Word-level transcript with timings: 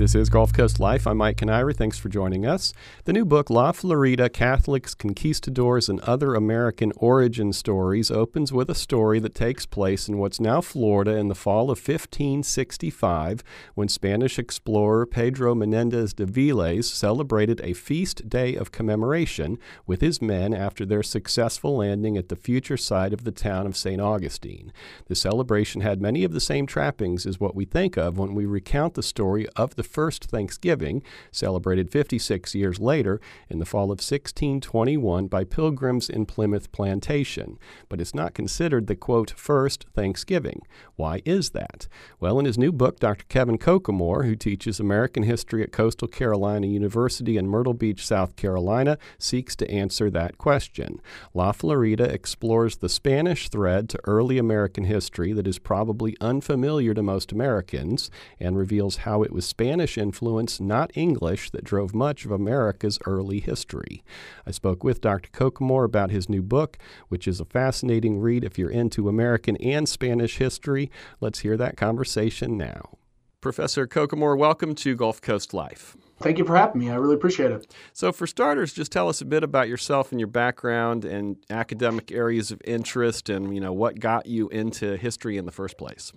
This 0.00 0.14
is 0.14 0.30
Gulf 0.30 0.54
Coast 0.54 0.80
Life. 0.80 1.06
I'm 1.06 1.18
Mike 1.18 1.36
Kiniry. 1.36 1.76
Thanks 1.76 1.98
for 1.98 2.08
joining 2.08 2.46
us. 2.46 2.72
The 3.04 3.12
new 3.12 3.26
book, 3.26 3.50
La 3.50 3.70
Florida 3.72 4.30
Catholics, 4.30 4.94
Conquistadors, 4.94 5.90
and 5.90 6.00
Other 6.00 6.34
American 6.34 6.90
Origin 6.96 7.52
Stories, 7.52 8.10
opens 8.10 8.50
with 8.50 8.70
a 8.70 8.74
story 8.74 9.18
that 9.18 9.34
takes 9.34 9.66
place 9.66 10.08
in 10.08 10.16
what's 10.16 10.40
now 10.40 10.62
Florida 10.62 11.16
in 11.16 11.28
the 11.28 11.34
fall 11.34 11.64
of 11.64 11.76
1565 11.86 13.44
when 13.74 13.88
Spanish 13.88 14.38
explorer 14.38 15.04
Pedro 15.04 15.54
Menendez 15.54 16.14
de 16.14 16.24
Aviles 16.24 16.84
celebrated 16.84 17.60
a 17.62 17.74
feast 17.74 18.26
day 18.26 18.54
of 18.54 18.72
commemoration 18.72 19.58
with 19.86 20.00
his 20.00 20.22
men 20.22 20.54
after 20.54 20.86
their 20.86 21.02
successful 21.02 21.76
landing 21.76 22.16
at 22.16 22.30
the 22.30 22.36
future 22.36 22.78
site 22.78 23.12
of 23.12 23.24
the 23.24 23.32
town 23.32 23.66
of 23.66 23.76
St. 23.76 24.00
Augustine. 24.00 24.72
The 25.08 25.14
celebration 25.14 25.82
had 25.82 26.00
many 26.00 26.24
of 26.24 26.32
the 26.32 26.40
same 26.40 26.66
trappings 26.66 27.26
as 27.26 27.38
what 27.38 27.54
we 27.54 27.66
think 27.66 27.98
of 27.98 28.16
when 28.16 28.34
we 28.34 28.46
recount 28.46 28.94
the 28.94 29.02
story 29.02 29.46
of 29.56 29.76
the 29.76 29.89
first 29.90 30.26
Thanksgiving, 30.26 31.02
celebrated 31.32 31.90
56 31.90 32.54
years 32.54 32.78
later 32.78 33.20
in 33.48 33.58
the 33.58 33.66
fall 33.66 33.84
of 33.84 34.00
1621 34.00 35.26
by 35.26 35.44
pilgrims 35.44 36.08
in 36.08 36.26
Plymouth 36.26 36.70
Plantation. 36.72 37.58
But 37.88 38.00
it's 38.00 38.14
not 38.14 38.34
considered 38.34 38.86
the 38.86 38.96
quote, 38.96 39.30
first 39.30 39.86
Thanksgiving. 39.94 40.62
Why 40.96 41.22
is 41.24 41.50
that? 41.50 41.88
Well, 42.20 42.38
in 42.38 42.44
his 42.44 42.58
new 42.58 42.72
book, 42.72 43.00
Dr. 43.00 43.24
Kevin 43.28 43.58
Kokomoor, 43.58 44.24
who 44.24 44.36
teaches 44.36 44.78
American 44.78 45.24
history 45.24 45.62
at 45.62 45.72
Coastal 45.72 46.08
Carolina 46.08 46.66
University 46.66 47.36
in 47.36 47.48
Myrtle 47.48 47.74
Beach, 47.74 48.06
South 48.06 48.36
Carolina, 48.36 48.98
seeks 49.18 49.56
to 49.56 49.70
answer 49.70 50.10
that 50.10 50.38
question. 50.38 51.00
La 51.34 51.52
Florida 51.52 52.04
explores 52.04 52.76
the 52.76 52.88
Spanish 52.88 53.48
thread 53.48 53.88
to 53.88 54.00
early 54.04 54.38
American 54.38 54.84
history 54.84 55.32
that 55.32 55.46
is 55.46 55.58
probably 55.58 56.16
unfamiliar 56.20 56.94
to 56.94 57.02
most 57.02 57.32
Americans 57.32 58.10
and 58.38 58.56
reveals 58.56 58.98
how 58.98 59.22
it 59.22 59.32
was 59.32 59.46
Spanish 59.46 59.79
Spanish 59.80 59.96
influence, 59.96 60.60
not 60.60 60.90
English, 60.94 61.48
that 61.52 61.64
drove 61.64 61.94
much 61.94 62.26
of 62.26 62.30
America's 62.30 62.98
early 63.06 63.40
history. 63.40 64.04
I 64.46 64.50
spoke 64.50 64.84
with 64.84 65.00
Dr. 65.00 65.30
Kokomoor 65.30 65.86
about 65.86 66.10
his 66.10 66.28
new 66.28 66.42
book, 66.42 66.76
which 67.08 67.26
is 67.26 67.40
a 67.40 67.46
fascinating 67.46 68.18
read 68.20 68.44
if 68.44 68.58
you're 68.58 68.68
into 68.68 69.08
American 69.08 69.56
and 69.56 69.88
Spanish 69.88 70.36
history. 70.36 70.90
Let's 71.18 71.38
hear 71.38 71.56
that 71.56 71.78
conversation 71.78 72.58
now. 72.58 72.98
Professor 73.40 73.86
Kokomoor, 73.86 74.36
welcome 74.36 74.74
to 74.74 74.94
Gulf 74.94 75.22
Coast 75.22 75.54
Life. 75.54 75.96
Thank 76.18 76.36
you 76.36 76.44
for 76.44 76.54
having 76.54 76.78
me. 76.78 76.90
I 76.90 76.96
really 76.96 77.14
appreciate 77.14 77.50
it. 77.50 77.74
So, 77.94 78.12
for 78.12 78.26
starters, 78.26 78.74
just 78.74 78.92
tell 78.92 79.08
us 79.08 79.22
a 79.22 79.24
bit 79.24 79.42
about 79.42 79.66
yourself 79.66 80.10
and 80.12 80.20
your 80.20 80.28
background 80.28 81.06
and 81.06 81.38
academic 81.48 82.12
areas 82.12 82.50
of 82.50 82.60
interest 82.66 83.30
and, 83.30 83.54
you 83.54 83.62
know, 83.62 83.72
what 83.72 83.98
got 83.98 84.26
you 84.26 84.50
into 84.50 84.98
history 84.98 85.38
in 85.38 85.46
the 85.46 85.52
first 85.52 85.78
place. 85.78 86.12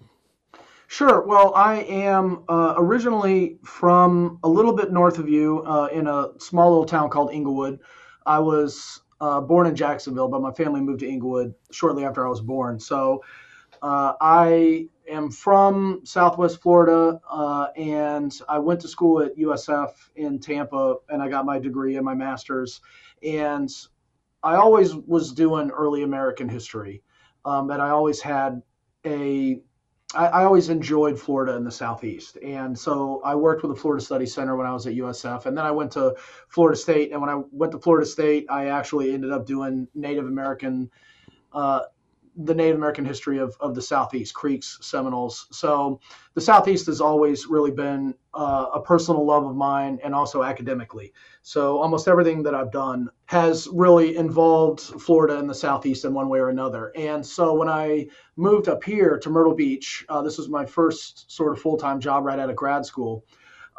Sure. 0.93 1.25
Well, 1.25 1.55
I 1.55 1.77
am 1.85 2.43
uh, 2.47 2.75
originally 2.77 3.57
from 3.63 4.37
a 4.43 4.47
little 4.47 4.73
bit 4.73 4.93
north 4.93 5.17
of 5.17 5.27
you 5.27 5.63
uh, 5.65 5.87
in 5.91 6.05
a 6.05 6.27
small 6.37 6.69
little 6.69 6.85
town 6.85 7.09
called 7.09 7.31
Englewood. 7.31 7.79
I 8.27 8.37
was 8.37 9.01
uh, 9.19 9.41
born 9.41 9.65
in 9.65 9.75
Jacksonville, 9.75 10.27
but 10.27 10.43
my 10.43 10.51
family 10.51 10.81
moved 10.81 10.99
to 10.99 11.09
Englewood 11.09 11.55
shortly 11.71 12.05
after 12.05 12.23
I 12.23 12.29
was 12.29 12.41
born. 12.41 12.79
So 12.79 13.23
uh, 13.81 14.13
I 14.21 14.87
am 15.09 15.31
from 15.31 16.01
Southwest 16.03 16.61
Florida, 16.61 17.19
uh, 17.27 17.69
and 17.75 18.31
I 18.47 18.59
went 18.59 18.79
to 18.81 18.87
school 18.87 19.19
at 19.19 19.35
USF 19.35 19.93
in 20.15 20.37
Tampa, 20.37 20.97
and 21.09 21.23
I 21.23 21.27
got 21.27 21.43
my 21.43 21.57
degree 21.57 21.95
and 21.95 22.05
my 22.05 22.13
master's. 22.13 22.81
And 23.23 23.67
I 24.43 24.57
always 24.57 24.93
was 24.93 25.33
doing 25.33 25.71
early 25.71 26.03
American 26.03 26.47
history, 26.47 27.01
um, 27.45 27.71
and 27.71 27.81
I 27.81 27.89
always 27.89 28.21
had 28.21 28.61
a 29.07 29.59
I, 30.15 30.27
I, 30.27 30.43
always 30.43 30.69
enjoyed 30.69 31.19
Florida 31.19 31.55
in 31.55 31.63
the 31.63 31.71
Southeast. 31.71 32.37
And 32.43 32.77
so 32.77 33.21
I 33.23 33.35
worked 33.35 33.63
with 33.63 33.75
the 33.75 33.81
Florida 33.81 34.03
Study 34.03 34.25
Center 34.25 34.55
when 34.55 34.67
I 34.67 34.73
was 34.73 34.87
at 34.87 34.93
USF. 34.93 35.45
And 35.45 35.57
then 35.57 35.65
I 35.65 35.71
went 35.71 35.91
to 35.93 36.15
Florida 36.49 36.77
State. 36.77 37.11
And 37.11 37.21
when 37.21 37.29
I 37.29 37.41
went 37.51 37.71
to 37.73 37.79
Florida 37.79 38.05
State, 38.05 38.45
I 38.49 38.67
actually 38.67 39.13
ended 39.13 39.31
up 39.31 39.45
doing 39.45 39.87
Native 39.93 40.25
American 40.25 40.89
uh, 41.53 41.81
the 42.35 42.53
Native 42.55 42.77
American 42.77 43.05
history 43.05 43.37
of, 43.37 43.55
of 43.59 43.75
the 43.75 43.81
Southeast, 43.81 44.33
Creeks, 44.33 44.79
Seminoles. 44.81 45.47
So 45.51 45.99
the 46.33 46.41
Southeast 46.41 46.87
has 46.87 46.99
always 46.99 47.47
really 47.47 47.71
been 47.71 48.15
uh, 48.33 48.67
a 48.73 48.81
personal 48.81 49.25
love 49.25 49.45
of 49.45 49.55
mine 49.55 49.99
and 50.03 50.15
also 50.15 50.43
academically. 50.43 51.13
So 51.43 51.77
almost 51.77 52.07
everything 52.07 52.41
that 52.43 52.55
I've 52.55 52.71
done 52.71 53.09
has 53.25 53.67
really 53.71 54.15
involved 54.15 54.81
Florida 54.81 55.37
and 55.37 55.49
the 55.49 55.55
Southeast 55.55 56.05
in 56.05 56.13
one 56.13 56.29
way 56.29 56.39
or 56.39 56.49
another. 56.49 56.91
And 56.95 57.25
so 57.25 57.53
when 57.53 57.69
I 57.69 58.07
moved 58.35 58.67
up 58.67 58.83
here 58.83 59.19
to 59.19 59.29
Myrtle 59.29 59.55
Beach, 59.55 60.05
uh, 60.09 60.21
this 60.21 60.37
was 60.37 60.49
my 60.49 60.65
first 60.65 61.31
sort 61.31 61.53
of 61.53 61.61
full 61.61 61.77
time 61.77 61.99
job 61.99 62.25
right 62.25 62.39
out 62.39 62.49
of 62.49 62.55
grad 62.55 62.85
school. 62.85 63.25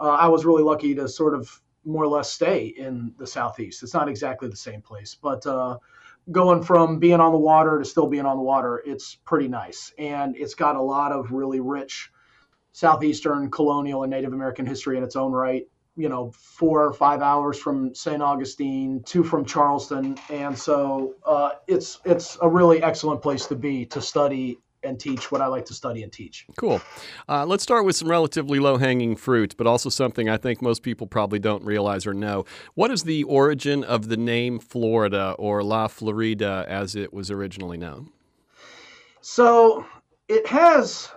Uh, 0.00 0.10
I 0.10 0.28
was 0.28 0.44
really 0.44 0.62
lucky 0.62 0.94
to 0.94 1.08
sort 1.08 1.34
of 1.34 1.60
more 1.84 2.04
or 2.04 2.08
less 2.08 2.30
stay 2.30 2.66
in 2.66 3.12
the 3.18 3.26
Southeast. 3.26 3.82
It's 3.82 3.94
not 3.94 4.08
exactly 4.08 4.48
the 4.48 4.56
same 4.56 4.80
place, 4.80 5.14
but 5.20 5.46
uh, 5.46 5.78
going 6.30 6.62
from 6.62 6.98
being 6.98 7.20
on 7.20 7.32
the 7.32 7.38
water 7.38 7.78
to 7.78 7.84
still 7.84 8.06
being 8.06 8.26
on 8.26 8.36
the 8.36 8.42
water, 8.42 8.82
it's 8.84 9.14
pretty 9.14 9.48
nice. 9.48 9.92
And 9.98 10.36
it's 10.36 10.54
got 10.54 10.76
a 10.76 10.82
lot 10.82 11.12
of 11.12 11.32
really 11.32 11.60
rich 11.60 12.10
Southeastern 12.72 13.50
colonial 13.50 14.02
and 14.02 14.10
Native 14.10 14.32
American 14.32 14.66
history 14.66 14.96
in 14.96 15.04
its 15.04 15.16
own 15.16 15.32
right. 15.32 15.66
You 15.96 16.08
know, 16.08 16.32
four 16.32 16.84
or 16.84 16.92
five 16.92 17.22
hours 17.22 17.56
from 17.56 17.94
St. 17.94 18.20
Augustine, 18.20 19.04
two 19.04 19.22
from 19.22 19.44
Charleston, 19.44 20.18
and 20.28 20.58
so 20.58 21.14
uh, 21.24 21.50
it's 21.68 22.00
it's 22.04 22.36
a 22.42 22.48
really 22.48 22.82
excellent 22.82 23.22
place 23.22 23.46
to 23.46 23.54
be 23.54 23.86
to 23.86 24.02
study 24.02 24.58
and 24.84 24.98
teach 24.98 25.30
what 25.30 25.40
I 25.40 25.46
like 25.46 25.64
to 25.66 25.74
study 25.74 26.02
and 26.02 26.12
teach. 26.12 26.46
Cool. 26.56 26.80
Uh, 27.28 27.44
let's 27.46 27.62
start 27.62 27.84
with 27.84 27.96
some 27.96 28.08
relatively 28.08 28.58
low 28.58 28.76
hanging 28.76 29.16
fruit, 29.16 29.54
but 29.56 29.66
also 29.66 29.88
something 29.88 30.28
I 30.28 30.36
think 30.36 30.62
most 30.62 30.82
people 30.82 31.06
probably 31.06 31.38
don't 31.38 31.64
realize 31.64 32.06
or 32.06 32.14
know. 32.14 32.44
What 32.74 32.90
is 32.90 33.02
the 33.04 33.24
origin 33.24 33.84
of 33.84 34.08
the 34.08 34.16
name 34.16 34.58
Florida 34.58 35.34
or 35.38 35.62
La 35.62 35.88
Florida 35.88 36.64
as 36.68 36.94
it 36.94 37.12
was 37.12 37.30
originally 37.30 37.78
known? 37.78 38.10
So 39.20 39.86
it 40.28 40.46
has 40.46 41.10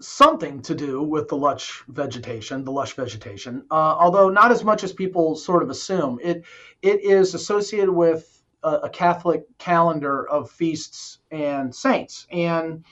something 0.00 0.62
to 0.62 0.74
do 0.74 1.02
with 1.02 1.28
the 1.28 1.36
lush 1.36 1.82
vegetation, 1.88 2.64
the 2.64 2.72
lush 2.72 2.94
vegetation, 2.94 3.64
uh, 3.70 3.74
although 3.98 4.30
not 4.30 4.50
as 4.50 4.64
much 4.64 4.82
as 4.82 4.92
people 4.92 5.36
sort 5.36 5.62
of 5.62 5.70
assume. 5.70 6.18
It 6.22 6.44
it 6.82 7.04
is 7.04 7.34
associated 7.34 7.92
with 7.92 8.39
a, 8.62 8.74
a 8.84 8.90
Catholic 8.90 9.44
calendar 9.58 10.28
of 10.28 10.50
feasts 10.50 11.18
and 11.30 11.74
saints. 11.74 12.26
And 12.30 12.84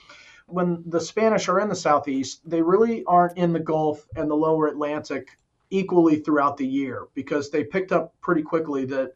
when 0.47 0.83
the 0.87 1.01
Spanish 1.01 1.49
are 1.49 1.61
in 1.61 1.69
the 1.69 1.77
southeast, 1.77 2.41
they 2.49 2.63
really 2.63 3.05
aren't 3.05 3.37
in 3.37 3.53
the 3.53 3.61
Gulf 3.61 4.07
and 4.17 4.31
the 4.31 4.35
lower 4.35 4.67
Atlantic 4.67 5.29
equally 5.71 6.17
throughout 6.17 6.57
the 6.57 6.67
year 6.67 7.09
because 7.15 7.51
they 7.51 7.65
picked 7.65 7.93
up 7.93 8.15
pretty 8.21 8.43
quickly 8.43 8.87
that 8.87 9.13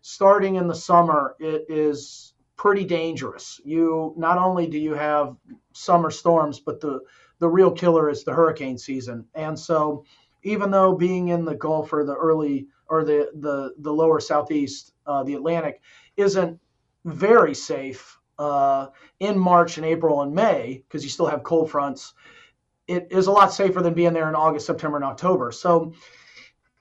starting 0.00 0.56
in 0.56 0.66
the 0.66 0.74
summer, 0.74 1.36
it 1.38 1.66
is 1.68 2.34
pretty 2.56 2.84
dangerous. 2.84 3.60
You 3.64 4.14
not 4.16 4.38
only 4.38 4.66
do 4.66 4.78
you 4.78 4.94
have 4.94 5.36
summer 5.72 6.10
storms, 6.10 6.58
but 6.58 6.80
the 6.80 7.00
the 7.38 7.48
real 7.48 7.70
killer 7.70 8.10
is 8.10 8.24
the 8.24 8.32
hurricane 8.32 8.78
season. 8.78 9.24
And 9.34 9.56
so, 9.56 10.04
even 10.48 10.70
though 10.70 10.94
being 10.94 11.28
in 11.28 11.44
the 11.44 11.54
Gulf 11.54 11.92
or 11.92 12.04
the 12.04 12.14
early 12.14 12.68
or 12.88 13.04
the 13.04 13.30
the 13.34 13.74
the 13.78 13.92
lower 13.92 14.18
southeast, 14.20 14.92
uh, 15.06 15.22
the 15.22 15.34
Atlantic, 15.34 15.80
isn't 16.16 16.58
very 17.04 17.54
safe 17.54 18.18
uh, 18.38 18.86
in 19.20 19.38
March 19.38 19.76
and 19.76 19.86
April 19.86 20.22
and 20.22 20.34
May 20.34 20.82
because 20.86 21.04
you 21.04 21.10
still 21.10 21.26
have 21.26 21.42
cold 21.42 21.70
fronts. 21.70 22.14
It 22.86 23.08
is 23.10 23.26
a 23.26 23.32
lot 23.32 23.52
safer 23.52 23.82
than 23.82 23.92
being 23.92 24.14
there 24.14 24.28
in 24.28 24.34
August, 24.34 24.66
September, 24.66 24.96
and 24.96 25.04
October. 25.04 25.52
So 25.52 25.92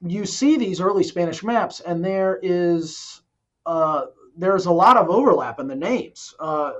you 0.01 0.25
see 0.25 0.57
these 0.57 0.79
early 0.79 1.03
Spanish 1.03 1.43
maps, 1.43 1.81
and 1.81 2.03
there 2.03 2.39
is 2.41 3.21
uh, 3.65 4.05
there's 4.37 4.65
a 4.65 4.71
lot 4.71 4.95
of 4.95 5.09
overlap 5.09 5.59
in 5.59 5.67
the 5.67 5.75
names. 5.75 6.33
Uh, 6.39 6.71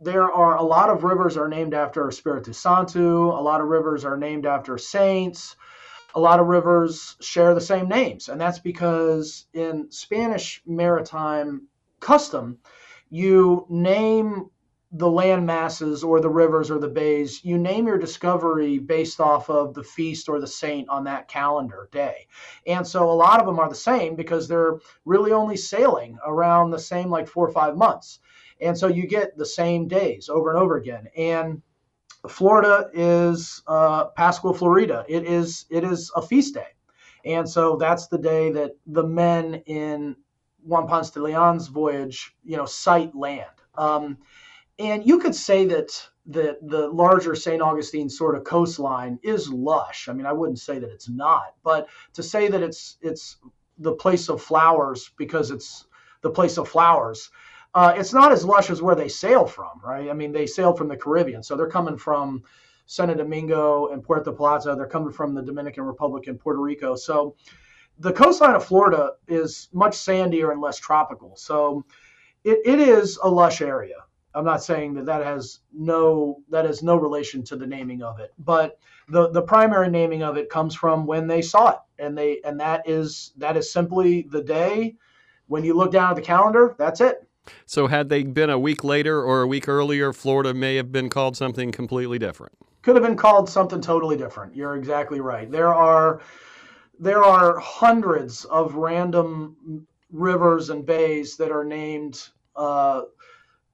there 0.00 0.30
are 0.30 0.56
a 0.56 0.62
lot 0.62 0.90
of 0.90 1.04
rivers 1.04 1.38
are 1.38 1.48
named 1.48 1.72
after 1.72 2.06
Espiritu 2.08 2.52
Santo. 2.52 3.38
A 3.38 3.40
lot 3.40 3.62
of 3.62 3.68
rivers 3.68 4.04
are 4.04 4.18
named 4.18 4.44
after 4.44 4.76
saints 4.76 5.56
a 6.14 6.20
lot 6.20 6.40
of 6.40 6.46
rivers 6.46 7.16
share 7.20 7.54
the 7.54 7.60
same 7.60 7.88
names. 7.88 8.28
And 8.28 8.40
that's 8.40 8.58
because 8.58 9.46
in 9.52 9.90
Spanish 9.90 10.62
maritime 10.66 11.68
custom, 12.00 12.58
you 13.10 13.66
name 13.68 14.50
the 14.92 15.10
land 15.10 15.46
masses 15.46 16.02
or 16.02 16.20
the 16.20 16.28
rivers 16.28 16.70
or 16.70 16.78
the 16.80 16.88
bays, 16.88 17.44
you 17.44 17.56
name 17.56 17.86
your 17.86 17.98
discovery 17.98 18.78
based 18.78 19.20
off 19.20 19.48
of 19.48 19.72
the 19.72 19.84
feast 19.84 20.28
or 20.28 20.40
the 20.40 20.46
saint 20.46 20.88
on 20.88 21.04
that 21.04 21.28
calendar 21.28 21.88
day. 21.92 22.26
And 22.66 22.84
so 22.84 23.08
a 23.08 23.12
lot 23.12 23.38
of 23.38 23.46
them 23.46 23.60
are 23.60 23.68
the 23.68 23.74
same 23.74 24.16
because 24.16 24.48
they're 24.48 24.78
really 25.04 25.30
only 25.30 25.56
sailing 25.56 26.18
around 26.26 26.70
the 26.70 26.78
same 26.78 27.08
like 27.08 27.28
four 27.28 27.46
or 27.46 27.52
five 27.52 27.76
months. 27.76 28.18
And 28.60 28.76
so 28.76 28.88
you 28.88 29.06
get 29.06 29.38
the 29.38 29.46
same 29.46 29.86
days 29.86 30.28
over 30.28 30.50
and 30.50 30.58
over 30.58 30.76
again. 30.76 31.06
And 31.16 31.62
Florida 32.28 32.90
is 32.92 33.62
uh, 33.66 34.06
Pascua 34.06 34.54
Florida. 34.54 35.04
It 35.08 35.24
is 35.24 35.66
it 35.70 35.84
is 35.84 36.10
a 36.14 36.22
feast 36.22 36.54
day, 36.54 36.68
and 37.24 37.48
so 37.48 37.76
that's 37.76 38.08
the 38.08 38.18
day 38.18 38.52
that 38.52 38.72
the 38.86 39.04
men 39.04 39.62
in 39.66 40.16
Juan 40.62 40.86
Ponce 40.86 41.10
de 41.10 41.22
Leon's 41.22 41.68
voyage, 41.68 42.34
you 42.44 42.56
know, 42.56 42.66
sight 42.66 43.14
land. 43.14 43.46
Um, 43.76 44.18
and 44.78 45.06
you 45.06 45.18
could 45.18 45.34
say 45.34 45.64
that 45.66 46.08
the 46.26 46.58
the 46.62 46.88
larger 46.88 47.34
St. 47.34 47.62
Augustine 47.62 48.08
sort 48.08 48.36
of 48.36 48.44
coastline 48.44 49.18
is 49.22 49.50
lush. 49.50 50.08
I 50.08 50.12
mean, 50.12 50.26
I 50.26 50.32
wouldn't 50.32 50.58
say 50.58 50.78
that 50.78 50.90
it's 50.90 51.08
not, 51.08 51.54
but 51.62 51.88
to 52.14 52.22
say 52.22 52.48
that 52.48 52.62
it's 52.62 52.98
it's 53.00 53.36
the 53.78 53.92
place 53.92 54.28
of 54.28 54.42
flowers 54.42 55.10
because 55.16 55.50
it's 55.50 55.86
the 56.22 56.30
place 56.30 56.58
of 56.58 56.68
flowers, 56.68 57.30
uh, 57.74 57.94
it's 57.96 58.12
not 58.12 58.32
as 58.32 58.44
lush 58.44 58.70
as 58.70 58.82
where 58.82 58.94
they 58.94 59.08
sail 59.08 59.46
from, 59.46 59.80
right? 59.84 60.10
I 60.10 60.12
mean, 60.12 60.32
they 60.32 60.46
sailed 60.46 60.76
from 60.76 60.88
the 60.88 60.96
Caribbean, 60.96 61.42
so 61.42 61.56
they're 61.56 61.68
coming 61.68 61.96
from 61.96 62.42
Santo 62.86 63.14
Domingo 63.14 63.88
and 63.88 64.02
Puerto 64.02 64.32
Plata. 64.32 64.74
They're 64.76 64.86
coming 64.86 65.12
from 65.12 65.34
the 65.34 65.42
Dominican 65.42 65.84
Republic 65.84 66.26
and 66.26 66.38
Puerto 66.38 66.60
Rico. 66.60 66.96
So 66.96 67.36
the 68.00 68.12
coastline 68.12 68.56
of 68.56 68.64
Florida 68.64 69.12
is 69.28 69.68
much 69.72 69.92
sandier 69.92 70.50
and 70.50 70.60
less 70.60 70.78
tropical. 70.78 71.36
So 71.36 71.84
it, 72.42 72.58
it 72.64 72.80
is 72.80 73.18
a 73.22 73.28
lush 73.28 73.60
area. 73.60 73.96
I'm 74.34 74.44
not 74.44 74.62
saying 74.62 74.94
that 74.94 75.06
that 75.06 75.24
has 75.24 75.60
no 75.72 76.42
that 76.50 76.64
has 76.64 76.82
no 76.82 76.96
relation 76.96 77.42
to 77.44 77.56
the 77.56 77.66
naming 77.66 78.02
of 78.02 78.20
it, 78.20 78.32
but 78.38 78.78
the 79.08 79.28
the 79.30 79.42
primary 79.42 79.90
naming 79.90 80.22
of 80.22 80.36
it 80.36 80.48
comes 80.48 80.74
from 80.74 81.04
when 81.04 81.26
they 81.26 81.42
saw 81.42 81.70
it, 81.70 81.78
and 81.98 82.16
they 82.16 82.40
and 82.44 82.58
that 82.60 82.88
is 82.88 83.32
that 83.38 83.56
is 83.56 83.72
simply 83.72 84.22
the 84.30 84.42
day 84.42 84.96
when 85.48 85.64
you 85.64 85.74
look 85.74 85.90
down 85.90 86.10
at 86.10 86.16
the 86.16 86.22
calendar. 86.22 86.76
That's 86.78 87.00
it. 87.00 87.28
So 87.66 87.86
had 87.86 88.08
they 88.08 88.22
been 88.22 88.50
a 88.50 88.58
week 88.58 88.84
later 88.84 89.22
or 89.22 89.42
a 89.42 89.46
week 89.46 89.68
earlier, 89.68 90.12
Florida 90.12 90.54
may 90.54 90.76
have 90.76 90.92
been 90.92 91.08
called 91.08 91.36
something 91.36 91.72
completely 91.72 92.18
different. 92.18 92.52
Could 92.82 92.96
have 92.96 93.04
been 93.04 93.16
called 93.16 93.48
something 93.48 93.80
totally 93.80 94.16
different. 94.16 94.56
You're 94.56 94.76
exactly 94.76 95.20
right. 95.20 95.50
There 95.50 95.74
are 95.74 96.20
there 96.98 97.22
are 97.22 97.58
hundreds 97.58 98.44
of 98.44 98.74
random 98.74 99.86
rivers 100.10 100.70
and 100.70 100.84
bays 100.84 101.36
that 101.36 101.50
are 101.50 101.64
named 101.64 102.28
uh, 102.56 103.02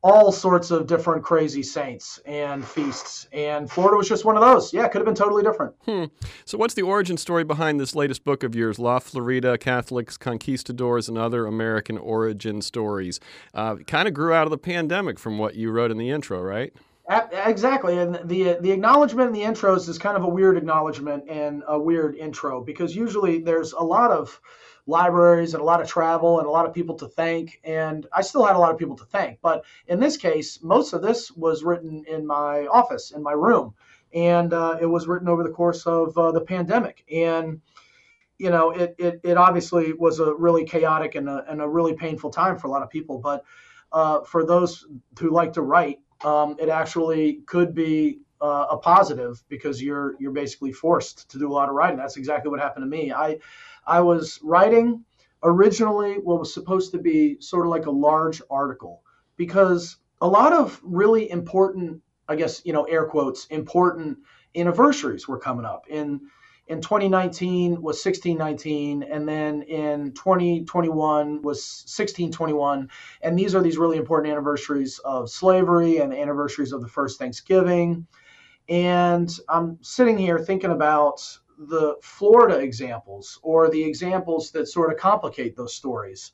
all 0.07 0.31
sorts 0.31 0.71
of 0.71 0.87
different 0.87 1.25
crazy 1.25 1.65
saints 1.65 2.21
and 2.27 2.65
feasts. 2.65 3.27
And 3.33 3.69
Florida 3.69 3.97
was 3.97 4.09
just 4.09 4.25
one 4.25 4.37
of 4.37 4.41
those. 4.41 4.73
Yeah, 4.73 4.85
it 4.85 4.93
could 4.93 4.99
have 4.99 5.05
been 5.05 5.17
totally 5.17 5.43
different. 5.43 5.75
Hmm. 5.85 6.05
So, 6.45 6.57
what's 6.57 6.75
the 6.75 6.83
origin 6.83 7.17
story 7.17 7.43
behind 7.43 7.81
this 7.81 7.97
latest 7.97 8.23
book 8.23 8.45
of 8.45 8.55
yours, 8.55 8.79
La 8.79 9.01
Florida 9.01 9.59
Catholics, 9.59 10.17
Conquistadors, 10.17 11.09
and 11.09 11.19
Other 11.19 11.45
American 11.45 11.99
Origin 11.99 12.63
Stories? 12.63 13.19
Uh, 13.53 13.77
kind 13.89 14.07
of 14.07 14.15
grew 14.15 14.33
out 14.33 14.45
of 14.45 14.51
the 14.51 14.59
pandemic 14.59 15.19
from 15.19 15.39
what 15.39 15.57
you 15.57 15.73
wrote 15.73 15.91
in 15.91 15.99
the 15.99 16.11
intro, 16.11 16.41
right? 16.41 16.73
Exactly, 17.09 17.99
and 17.99 18.21
the 18.25 18.59
the 18.61 18.73
acknowledgement 18.73 19.29
in 19.29 19.33
the 19.33 19.43
intros 19.43 19.89
is 19.89 19.99
kind 19.99 20.17
of 20.17 20.25
a 20.25 20.29
weird 20.29 20.57
acknowledgement 20.57 21.29
and 21.29 21.63
a 21.69 21.79
weird 21.79 22.17
intro 22.17 22.61
because 22.61 22.97
usually 22.97 23.39
there's 23.41 23.73
a 23.73 23.83
lot 23.83 24.11
of 24.11 24.41
libraries 24.87 25.55
and 25.55 25.61
a 25.61 25.65
lot 25.65 25.81
of 25.81 25.89
travel 25.89 26.39
and 26.39 26.47
a 26.47 26.51
lot 26.51 26.67
of 26.67 26.73
people 26.73 26.95
to 26.97 27.09
thank. 27.09 27.61
And 27.65 28.07
I 28.13 28.23
still 28.23 28.45
had 28.45 28.57
a 28.57 28.59
lot 28.59 28.71
of 28.73 28.79
people 28.79 28.97
to 28.97 29.05
thank. 29.05 29.41
But 29.43 29.65
in 29.89 30.01
this 30.01 30.17
case, 30.17 30.61
most 30.63 30.93
of 30.93 31.03
this 31.03 31.31
was 31.33 31.65
written 31.65 32.05
in 32.07 32.27
my 32.27 32.67
office, 32.67 33.11
in 33.11 33.23
my 33.23 33.33
room. 33.33 33.75
And 34.15 34.53
uh, 34.53 34.79
it 34.81 34.87
was 34.87 35.09
written 35.09 35.29
over 35.29 35.43
the 35.43 35.51
course 35.51 35.87
of 35.87 36.17
uh, 36.17 36.33
the 36.33 36.41
pandemic. 36.41 37.05
And, 37.13 37.61
you 38.39 38.51
know, 38.51 38.71
it, 38.71 38.95
it, 38.99 39.21
it 39.25 39.37
obviously 39.37 39.93
was 39.93 40.21
a 40.21 40.35
really 40.35 40.65
chaotic 40.65 41.17
and 41.17 41.29
a, 41.29 41.45
and 41.49 41.61
a 41.61 41.69
really 41.69 41.95
painful 41.95 42.31
time 42.31 42.57
for 42.57 42.69
a 42.69 42.71
lot 42.71 42.83
of 42.83 42.91
people. 42.91 43.19
But 43.19 43.45
uh, 43.93 44.21
for 44.23 44.47
those 44.47 44.87
who 45.19 45.31
like 45.31 45.53
to 45.55 45.63
write, 45.63 45.99
um, 46.25 46.57
it 46.59 46.69
actually 46.69 47.41
could 47.47 47.75
be 47.75 48.21
uh, 48.41 48.67
a 48.71 48.77
positive 48.77 49.43
because 49.49 49.83
you're 49.83 50.15
you're 50.19 50.33
basically 50.33 50.73
forced 50.73 51.29
to 51.31 51.39
do 51.39 51.51
a 51.51 51.53
lot 51.53 51.69
of 51.69 51.75
writing. 51.75 51.97
That's 51.97 52.17
exactly 52.17 52.51
what 52.51 52.61
happened 52.61 52.85
to 52.85 52.89
me. 52.89 53.13
I 53.13 53.39
I 53.87 54.01
was 54.01 54.41
writing 54.43 55.05
originally 55.43 56.15
what 56.15 56.41
was 56.41 56.53
supposed 56.53 56.91
to 56.93 56.99
be 56.99 57.41
sort 57.41 57.67
of 57.67 57.71
like 57.71 57.87
a 57.87 57.91
large 57.91 58.43
article 58.51 59.03
because 59.37 59.97
a 60.21 60.27
lot 60.27 60.53
of 60.53 60.81
really 60.83 61.31
important, 61.31 62.01
I 62.29 62.37
guess, 62.37 62.63
you 62.65 62.73
know, 62.73 62.85
air 62.85 63.05
quotes, 63.05 63.47
important 63.47 64.19
anniversaries 64.55 65.29
were 65.29 65.39
coming 65.39 65.65
up. 65.65 65.87
In 65.89 66.21
in 66.69 66.81
2019 66.81 67.81
was 67.81 68.05
1619 68.05 69.05
and 69.05 69.29
then 69.29 69.63
in 69.63 70.13
2021 70.13 71.43
was 71.43 71.85
1621 71.87 72.89
and 73.23 73.39
these 73.39 73.55
are 73.55 73.63
these 73.63 73.79
really 73.79 73.97
important 73.97 74.33
anniversaries 74.33 74.99
of 75.05 75.31
slavery 75.31 75.99
and 75.99 76.13
anniversaries 76.13 76.73
of 76.73 76.83
the 76.83 76.89
first 76.89 77.19
thanksgiving 77.21 78.05
and 78.69 79.39
i'm 79.49 79.79
sitting 79.81 80.19
here 80.19 80.41
thinking 80.41 80.73
about 80.73 81.21
the 81.59 81.97
Florida 82.03 82.59
examples 82.59 83.39
or 83.43 83.71
the 83.71 83.83
examples 83.83 84.51
that 84.53 84.69
sort 84.69 84.93
of 84.93 84.99
complicate 84.99 85.57
those 85.57 85.75
stories. 85.75 86.33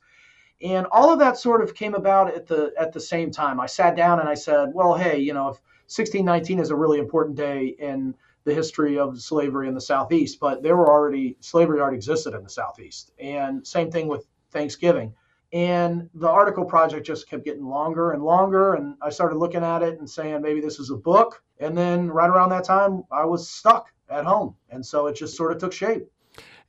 And 0.61 0.87
all 0.91 1.11
of 1.11 1.19
that 1.19 1.37
sort 1.37 1.61
of 1.61 1.75
came 1.75 1.93
about 1.93 2.33
at 2.33 2.47
the 2.47 2.73
at 2.77 2.93
the 2.93 2.99
same 2.99 3.31
time. 3.31 3.59
I 3.59 3.65
sat 3.65 3.95
down 3.95 4.19
and 4.19 4.29
I 4.29 4.33
said, 4.33 4.69
well, 4.73 4.95
hey, 4.95 5.19
you 5.19 5.33
know, 5.33 5.49
if 5.49 5.61
1619 5.87 6.59
is 6.59 6.69
a 6.69 6.75
really 6.75 6.99
important 6.99 7.35
day 7.35 7.75
in 7.79 8.15
the 8.45 8.53
history 8.53 8.97
of 8.97 9.21
slavery 9.21 9.67
in 9.67 9.73
the 9.73 9.81
Southeast, 9.81 10.39
but 10.39 10.63
there 10.63 10.75
were 10.75 10.89
already 10.89 11.37
slavery 11.39 11.79
already 11.79 11.97
existed 11.97 12.33
in 12.33 12.43
the 12.43 12.49
Southeast. 12.49 13.11
And 13.19 13.65
same 13.65 13.91
thing 13.91 14.07
with 14.07 14.25
Thanksgiving. 14.51 15.13
And 15.53 16.09
the 16.15 16.27
article 16.27 16.65
project 16.65 17.05
just 17.05 17.29
kept 17.29 17.45
getting 17.45 17.65
longer 17.65 18.11
and 18.11 18.23
longer. 18.23 18.73
And 18.73 18.95
I 19.03 19.11
started 19.11 19.37
looking 19.37 19.63
at 19.63 19.83
it 19.83 19.99
and 19.99 20.09
saying, 20.09 20.41
maybe 20.41 20.59
this 20.59 20.79
is 20.79 20.89
a 20.89 20.95
book. 20.95 21.43
And 21.59 21.77
then 21.77 22.09
right 22.09 22.29
around 22.29 22.49
that 22.49 22.63
time, 22.63 23.03
I 23.11 23.25
was 23.25 23.47
stuck 23.47 23.93
at 24.09 24.25
home. 24.25 24.55
And 24.71 24.83
so 24.83 25.05
it 25.05 25.15
just 25.15 25.37
sort 25.37 25.51
of 25.51 25.59
took 25.59 25.71
shape. 25.71 26.07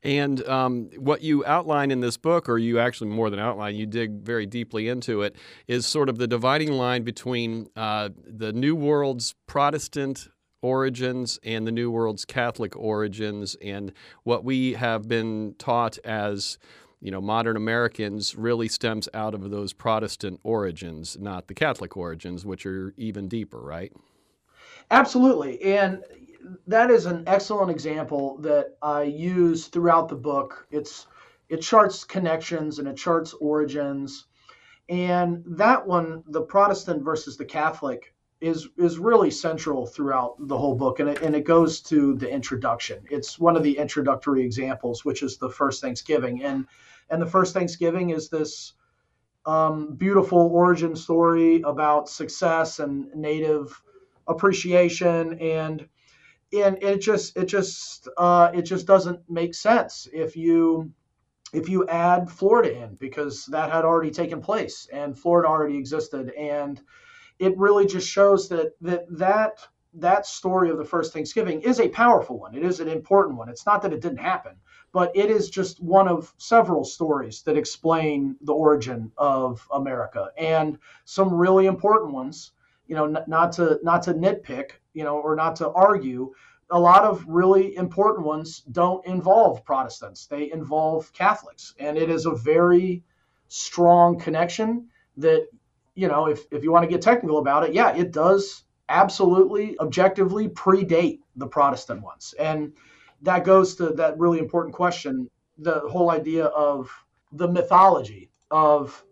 And 0.03 0.47
um, 0.47 0.91
what 0.99 1.23
you 1.23 1.47
outline 1.47 1.91
in 1.91 2.01
this 2.01 2.19
book, 2.19 2.47
or 2.47 2.59
you 2.59 2.79
actually 2.79 3.09
more 3.09 3.31
than 3.31 3.41
outline, 3.41 3.75
you 3.75 3.87
dig 3.87 4.21
very 4.21 4.45
deeply 4.45 4.87
into 4.87 5.23
it, 5.23 5.35
is 5.67 5.87
sort 5.87 6.11
of 6.11 6.19
the 6.19 6.27
dividing 6.27 6.73
line 6.73 7.05
between 7.05 7.69
uh, 7.75 8.11
the 8.27 8.53
New 8.53 8.77
World's 8.77 9.35
Protestant 9.47 10.29
origins 10.61 11.39
and 11.43 11.67
the 11.67 11.73
New 11.73 11.91
World's 11.91 12.27
Catholic 12.27 12.77
origins, 12.77 13.57
and 13.63 13.95
what 14.25 14.45
we 14.45 14.75
have 14.75 15.09
been 15.09 15.55
taught 15.59 15.97
as 16.05 16.59
you 17.05 17.11
know, 17.11 17.21
modern 17.21 17.55
Americans 17.55 18.35
really 18.35 18.67
stems 18.67 19.11
out 19.12 19.35
of 19.35 19.51
those 19.51 19.75
Protestant 19.75 20.41
origins, 20.43 21.19
not 21.21 21.49
the 21.49 21.55
Catholic 21.55 21.99
origins, 21.99 22.47
which 22.47 22.65
are 22.65 22.95
even 22.97 23.29
deeper, 23.29 23.61
right? 23.61 23.93
Absolutely. 24.91 25.61
And 25.62 26.03
that 26.67 26.91
is 26.91 27.05
an 27.05 27.25
excellent 27.27 27.71
example 27.71 28.39
that 28.39 28.79
I 28.81 29.03
use 29.03 29.67
throughout 29.67 30.09
the 30.09 30.17
book. 30.17 30.67
It's 30.71 31.06
it 31.51 31.61
charts 31.61 32.05
connections 32.05 32.79
and 32.79 32.89
it 32.89 32.97
charts 32.97 33.35
origins, 33.35 34.25
and 34.89 35.45
that 35.47 35.87
one, 35.87 36.25
the 36.27 36.41
Protestant 36.41 37.05
versus 37.05 37.37
the 37.37 37.45
Catholic, 37.45 38.15
is 38.41 38.69
is 38.79 38.99
really 38.99 39.31
central 39.31 39.87
throughout 39.87 40.37
the 40.39 40.57
whole 40.57 40.75
book, 40.75 41.00
and 41.00 41.11
it 41.11 41.21
and 41.21 41.37
it 41.37 41.45
goes 41.45 41.83
to 41.83 42.15
the 42.15 42.31
introduction. 42.31 43.05
It's 43.11 43.38
one 43.38 43.57
of 43.57 43.62
the 43.62 43.76
introductory 43.76 44.43
examples, 44.43 45.05
which 45.05 45.23
is 45.23 45.37
the 45.37 45.50
first 45.50 45.83
Thanksgiving, 45.83 46.43
and 46.43 46.67
and 47.11 47.20
the 47.20 47.26
first 47.26 47.54
Thanksgiving 47.54 48.11
is 48.11 48.28
this. 48.28 48.75
Um, 49.46 49.94
beautiful 49.96 50.38
origin 50.38 50.96
story 50.96 51.61
about 51.66 52.08
success 52.08 52.78
and 52.78 53.14
native 53.14 53.78
appreciation 54.26 55.38
and 55.38 55.87
and 56.52 56.82
it 56.82 57.00
just 57.00 57.37
it 57.37 57.46
just 57.46 58.08
uh, 58.16 58.50
it 58.54 58.62
just 58.62 58.87
doesn't 58.87 59.20
make 59.28 59.54
sense 59.54 60.08
if 60.12 60.37
you 60.37 60.92
if 61.52 61.68
you 61.68 61.87
add 61.88 62.30
Florida 62.30 62.84
in 62.84 62.94
because 62.96 63.46
that 63.46 63.70
had 63.70 63.84
already 63.84 64.11
taken 64.11 64.40
place 64.40 64.88
and 64.92 65.18
Florida 65.18 65.49
already 65.49 65.76
existed 65.76 66.30
and 66.30 66.80
it 67.38 67.56
really 67.56 67.87
just 67.87 68.08
shows 68.08 68.49
that 68.49 68.73
that 68.80 69.04
that 69.11 69.66
that 69.97 70.27
story 70.27 70.71
of 70.71 70.79
the 70.79 70.85
first 70.85 71.13
Thanksgiving 71.13 71.63
is 71.63 71.81
a 71.81 71.89
powerful 71.89 72.39
one. 72.39 72.55
It 72.55 72.65
is 72.65 72.81
an 72.81 72.89
important 72.89 73.39
one. 73.39 73.49
It's 73.49 73.67
not 73.67 73.83
that 73.83 73.93
it 73.93 74.01
didn't 74.01 74.19
happen, 74.19 74.57
but 74.93 75.13
it 75.15 75.31
is 75.31 75.51
just 75.51 75.83
one 75.83 76.09
of 76.09 76.33
several 76.39 76.85
stories 76.85 77.43
that 77.43 77.57
explain 77.57 78.37
the 78.43 78.53
origin 78.53 79.13
of 79.17 79.67
America 79.73 80.31
and 80.37 80.79
some 81.05 81.33
really 81.33 81.67
important 81.67 82.13
ones. 82.13 82.53
You 82.87 82.97
know, 82.97 83.05
n- 83.07 83.25
not 83.27 83.53
to 83.53 83.79
not 83.83 84.03
to 84.03 84.15
nitpick, 84.15 84.73
you 84.93 85.05
know, 85.05 85.19
or 85.19 85.35
not 85.37 85.57
to 85.57 85.71
argue, 85.71 86.35
a 86.71 86.79
lot 86.79 87.05
of 87.05 87.25
really 87.29 87.77
important 87.77 88.27
ones 88.27 88.61
don't 88.73 89.07
involve 89.07 89.65
Protestants. 89.65 90.27
They 90.27 90.51
involve 90.51 91.13
Catholics. 91.13 91.75
And 91.79 91.97
it 91.97 92.11
is 92.11 92.27
a 92.27 92.35
very 92.35 93.05
strong 93.49 94.19
connection 94.19 94.89
that, 95.19 95.47
you 95.95 96.09
know, 96.09 96.27
if, 96.27 96.41
if 96.51 96.65
you 96.65 96.73
want 96.73 96.83
to 96.83 96.91
get 96.91 97.01
technical 97.01 97.39
about 97.39 97.65
it, 97.65 97.75
yeah, 97.75 97.95
it 97.95 98.11
does 98.11 98.63
absolutely 98.88 99.79
objectively 99.79 100.49
predate 100.49 101.21
the 101.37 101.47
Protestant 101.47 102.03
ones. 102.03 102.35
And 102.38 102.73
that 103.23 103.45
goes 103.45 103.76
to 103.76 103.91
that 103.91 104.19
really 104.19 104.38
important 104.38 104.75
question 104.75 105.29
the 105.59 105.81
whole 105.88 106.11
idea 106.11 106.47
of 106.47 106.91
the 107.33 107.49
mythology 107.49 108.31
of 108.50 109.05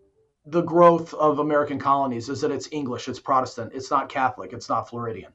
the 0.45 0.61
growth 0.61 1.13
of 1.13 1.39
American 1.39 1.79
colonies 1.79 2.27
is 2.29 2.41
that 2.41 2.51
it's 2.51 2.67
English, 2.71 3.07
it's 3.07 3.19
Protestant, 3.19 3.71
it's 3.73 3.89
not 3.89 4.09
Catholic, 4.09 4.51
it's 4.51 4.67
not 4.67 4.89
Floridian. 4.89 5.31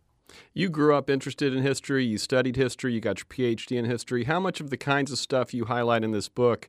You 0.53 0.69
grew 0.69 0.95
up 0.95 1.09
interested 1.09 1.55
in 1.55 1.63
history, 1.63 2.05
you 2.05 2.19
studied 2.19 2.57
history, 2.57 2.93
you 2.93 3.01
got 3.01 3.19
your 3.19 3.27
PhD 3.27 3.79
in 3.79 3.87
history. 3.87 4.25
How 4.25 4.39
much 4.39 4.61
of 4.61 4.69
the 4.69 4.77
kinds 4.77 5.11
of 5.11 5.19
stuff 5.19 5.55
you 5.55 5.65
highlight 5.65 6.05
in 6.05 6.11
this 6.11 6.29
book 6.29 6.69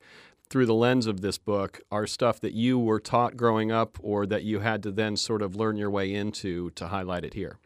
through 0.50 0.66
the 0.66 0.74
lens 0.74 1.06
of 1.06 1.22
this 1.22 1.38
book 1.38 1.82
are 1.92 2.08
stuff 2.08 2.40
that 2.40 2.54
you 2.54 2.80
were 2.80 3.00
taught 3.00 3.38
growing 3.38 3.72
up 3.72 3.98
or 4.02 4.26
that 4.26 4.44
you 4.44 4.60
had 4.60 4.82
to 4.84 4.92
then 4.92 5.16
sort 5.16 5.42
of 5.42 5.56
learn 5.56 5.78
your 5.78 5.92
way 5.92 6.14
into 6.14 6.72
to 6.72 6.88
highlight 6.88 7.24
it 7.24 7.34
here? 7.34 7.58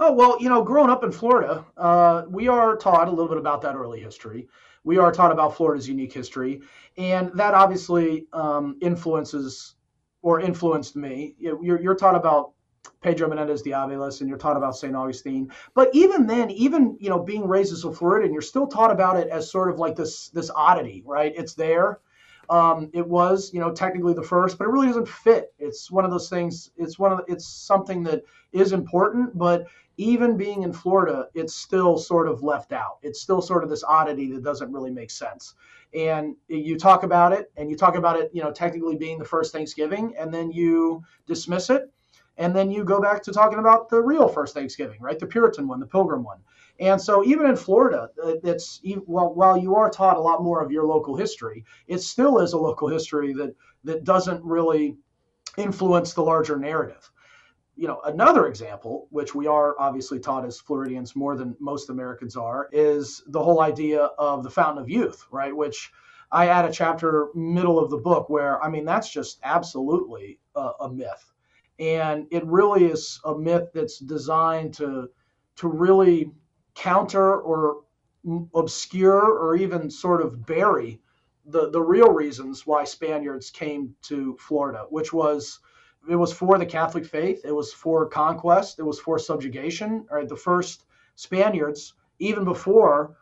Oh, 0.00 0.12
well, 0.12 0.36
you 0.40 0.48
know, 0.48 0.64
growing 0.64 0.90
up 0.90 1.04
in 1.04 1.12
Florida, 1.12 1.64
uh, 1.76 2.24
we 2.28 2.48
are 2.48 2.76
taught 2.76 3.06
a 3.06 3.10
little 3.10 3.28
bit 3.28 3.38
about 3.38 3.62
that 3.62 3.76
early 3.76 4.00
history. 4.00 4.48
We 4.82 4.98
are 4.98 5.12
taught 5.12 5.30
about 5.30 5.56
Florida's 5.56 5.88
unique 5.88 6.12
history, 6.12 6.62
and 6.98 7.30
that 7.34 7.54
obviously 7.54 8.26
um, 8.32 8.76
influences 8.82 9.76
or 10.22 10.40
influenced 10.40 10.96
me. 10.96 11.36
You're, 11.38 11.80
you're 11.80 11.94
taught 11.94 12.16
about 12.16 12.52
Pedro 13.00 13.28
Menendez 13.28 13.62
de 13.62 13.70
Aviles 13.70 14.20
and 14.20 14.28
you're 14.28 14.38
taught 14.38 14.56
about 14.56 14.76
St. 14.76 14.94
Augustine. 14.96 15.50
But 15.74 15.90
even 15.92 16.26
then, 16.26 16.50
even 16.50 16.96
you 17.00 17.10
know, 17.10 17.18
being 17.18 17.46
raised 17.46 17.72
as 17.72 17.84
a 17.84 17.92
Floridian, 17.92 18.32
you're 18.32 18.42
still 18.42 18.66
taught 18.66 18.90
about 18.90 19.18
it 19.18 19.28
as 19.28 19.50
sort 19.50 19.70
of 19.70 19.78
like 19.78 19.96
this 19.96 20.28
this 20.30 20.50
oddity, 20.54 21.02
right? 21.06 21.32
It's 21.36 21.54
there. 21.54 22.00
Um, 22.50 22.90
it 22.92 23.06
was, 23.06 23.52
you 23.54 23.60
know, 23.60 23.72
technically 23.72 24.12
the 24.12 24.22
first, 24.22 24.58
but 24.58 24.64
it 24.64 24.70
really 24.70 24.88
doesn't 24.88 25.08
fit. 25.08 25.54
It's 25.58 25.90
one 25.90 26.04
of 26.04 26.10
those 26.10 26.28
things. 26.28 26.70
It's 26.76 26.98
one 26.98 27.12
of 27.12 27.18
the, 27.18 27.32
it's 27.32 27.46
something 27.46 28.02
that 28.04 28.22
is 28.52 28.72
important, 28.72 29.36
but 29.38 29.66
even 29.96 30.36
being 30.36 30.62
in 30.62 30.72
Florida, 30.72 31.28
it's 31.34 31.54
still 31.54 31.96
sort 31.96 32.28
of 32.28 32.42
left 32.42 32.72
out. 32.72 32.98
It's 33.02 33.20
still 33.20 33.40
sort 33.40 33.64
of 33.64 33.70
this 33.70 33.84
oddity 33.84 34.30
that 34.32 34.42
doesn't 34.42 34.72
really 34.72 34.90
make 34.90 35.10
sense. 35.10 35.54
And 35.94 36.34
you 36.48 36.76
talk 36.76 37.04
about 37.04 37.32
it, 37.32 37.52
and 37.56 37.70
you 37.70 37.76
talk 37.76 37.94
about 37.94 38.18
it, 38.18 38.30
you 38.32 38.42
know, 38.42 38.50
technically 38.50 38.96
being 38.96 39.18
the 39.18 39.24
first 39.24 39.52
Thanksgiving, 39.52 40.14
and 40.18 40.34
then 40.34 40.50
you 40.50 41.02
dismiss 41.26 41.70
it, 41.70 41.92
and 42.36 42.54
then 42.54 42.70
you 42.70 42.84
go 42.84 43.00
back 43.00 43.22
to 43.22 43.32
talking 43.32 43.58
about 43.58 43.88
the 43.88 44.00
real 44.00 44.28
first 44.28 44.54
Thanksgiving, 44.54 45.00
right? 45.00 45.18
The 45.18 45.26
Puritan 45.26 45.68
one, 45.68 45.80
the 45.80 45.86
Pilgrim 45.86 46.24
one. 46.24 46.38
And 46.80 47.00
so 47.00 47.24
even 47.24 47.46
in 47.46 47.56
Florida, 47.56 48.10
it's 48.42 48.80
well, 49.06 49.32
while 49.32 49.56
you 49.56 49.76
are 49.76 49.88
taught 49.90 50.16
a 50.16 50.20
lot 50.20 50.42
more 50.42 50.62
of 50.62 50.72
your 50.72 50.84
local 50.84 51.16
history, 51.16 51.64
it 51.86 51.98
still 51.98 52.38
is 52.40 52.52
a 52.52 52.58
local 52.58 52.88
history 52.88 53.32
that 53.34 53.54
that 53.84 54.04
doesn't 54.04 54.42
really 54.44 54.96
influence 55.56 56.14
the 56.14 56.22
larger 56.22 56.58
narrative 56.58 57.10
you 57.76 57.88
know, 57.88 58.00
another 58.04 58.46
example, 58.46 59.08
which 59.10 59.34
we 59.34 59.46
are 59.46 59.74
obviously 59.78 60.20
taught 60.20 60.44
as 60.44 60.60
Floridians 60.60 61.16
more 61.16 61.36
than 61.36 61.56
most 61.58 61.90
Americans 61.90 62.36
are, 62.36 62.68
is 62.72 63.22
the 63.28 63.42
whole 63.42 63.60
idea 63.60 64.04
of 64.18 64.44
the 64.44 64.50
fountain 64.50 64.82
of 64.82 64.88
youth, 64.88 65.26
right? 65.30 65.54
Which 65.54 65.90
I 66.30 66.48
add 66.48 66.64
a 66.64 66.72
chapter 66.72 67.28
middle 67.34 67.78
of 67.78 67.90
the 67.90 67.98
book 67.98 68.28
where, 68.28 68.62
I 68.62 68.68
mean, 68.68 68.84
that's 68.84 69.10
just 69.10 69.40
absolutely 69.42 70.38
a, 70.54 70.70
a 70.80 70.92
myth, 70.92 71.32
and 71.78 72.26
it 72.30 72.44
really 72.46 72.84
is 72.84 73.20
a 73.24 73.36
myth 73.36 73.70
that's 73.74 73.98
designed 73.98 74.74
to 74.74 75.08
to 75.56 75.68
really 75.68 76.30
counter 76.74 77.40
or 77.40 77.82
obscure 78.54 79.38
or 79.38 79.56
even 79.56 79.90
sort 79.90 80.22
of 80.22 80.46
bury 80.46 81.00
the 81.46 81.70
the 81.70 81.80
real 81.80 82.10
reasons 82.10 82.66
why 82.66 82.84
Spaniards 82.84 83.50
came 83.50 83.94
to 84.02 84.36
Florida, 84.38 84.86
which 84.88 85.12
was 85.12 85.60
it 86.08 86.16
was 86.16 86.32
for 86.32 86.58
the 86.58 86.66
Catholic 86.66 87.04
faith. 87.04 87.42
It 87.44 87.52
was 87.52 87.72
for 87.72 88.06
conquest. 88.06 88.78
It 88.78 88.82
was 88.82 89.00
for 89.00 89.18
subjugation. 89.18 90.06
Right, 90.10 90.28
the 90.28 90.36
first 90.36 90.84
Spaniards, 91.16 91.94
even 92.18 92.44
before 92.44 93.16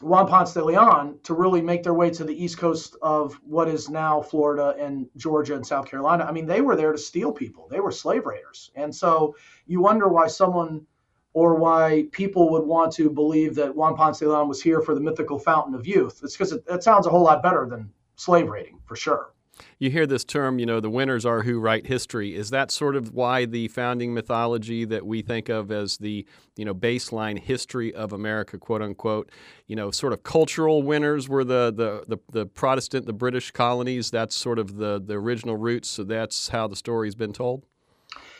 Juan 0.00 0.26
Ponce 0.26 0.52
de 0.52 0.64
Leon, 0.64 1.18
to 1.22 1.34
really 1.34 1.62
make 1.62 1.82
their 1.82 1.94
way 1.94 2.10
to 2.10 2.24
the 2.24 2.44
east 2.44 2.58
coast 2.58 2.96
of 3.00 3.34
what 3.44 3.68
is 3.68 3.88
now 3.88 4.20
Florida 4.20 4.74
and 4.78 5.08
Georgia 5.16 5.54
and 5.54 5.66
South 5.66 5.88
Carolina. 5.88 6.24
I 6.24 6.32
mean, 6.32 6.46
they 6.46 6.60
were 6.60 6.76
there 6.76 6.92
to 6.92 6.98
steal 6.98 7.32
people. 7.32 7.68
They 7.70 7.80
were 7.80 7.92
slave 7.92 8.26
raiders, 8.26 8.70
and 8.74 8.94
so 8.94 9.36
you 9.66 9.80
wonder 9.80 10.08
why 10.08 10.26
someone 10.26 10.86
or 11.32 11.56
why 11.56 12.06
people 12.12 12.50
would 12.50 12.64
want 12.64 12.92
to 12.92 13.10
believe 13.10 13.54
that 13.56 13.74
Juan 13.74 13.96
Ponce 13.96 14.20
de 14.20 14.28
Leon 14.28 14.48
was 14.48 14.62
here 14.62 14.80
for 14.80 14.94
the 14.94 15.00
mythical 15.00 15.38
fountain 15.38 15.74
of 15.74 15.86
youth. 15.86 16.20
It's 16.22 16.36
because 16.36 16.52
it, 16.52 16.64
it 16.68 16.82
sounds 16.82 17.06
a 17.06 17.10
whole 17.10 17.24
lot 17.24 17.42
better 17.42 17.66
than 17.66 17.92
slave 18.16 18.48
raiding, 18.48 18.80
for 18.86 18.96
sure 18.96 19.33
you 19.78 19.90
hear 19.90 20.06
this 20.06 20.24
term, 20.24 20.58
you 20.58 20.66
know, 20.66 20.80
the 20.80 20.90
winners 20.90 21.24
are 21.24 21.42
who 21.42 21.58
write 21.58 21.86
history. 21.86 22.34
Is 22.34 22.50
that 22.50 22.70
sort 22.70 22.96
of 22.96 23.12
why 23.12 23.44
the 23.44 23.68
founding 23.68 24.14
mythology 24.14 24.84
that 24.84 25.06
we 25.06 25.22
think 25.22 25.48
of 25.48 25.70
as 25.70 25.98
the, 25.98 26.26
you 26.56 26.64
know, 26.64 26.74
baseline 26.74 27.38
history 27.38 27.94
of 27.94 28.12
America, 28.12 28.58
quote 28.58 28.82
unquote, 28.82 29.30
you 29.66 29.76
know, 29.76 29.90
sort 29.90 30.12
of 30.12 30.22
cultural 30.22 30.82
winners 30.82 31.28
were 31.28 31.44
the 31.44 31.72
the 31.74 32.04
the, 32.08 32.18
the 32.32 32.46
Protestant, 32.46 33.06
the 33.06 33.12
British 33.12 33.50
colonies. 33.50 34.10
That's 34.10 34.34
sort 34.34 34.58
of 34.58 34.76
the 34.76 35.02
the 35.04 35.14
original 35.14 35.56
roots. 35.56 35.88
So 35.88 36.04
that's 36.04 36.48
how 36.48 36.66
the 36.68 36.76
story's 36.76 37.14
been 37.14 37.32
told. 37.32 37.64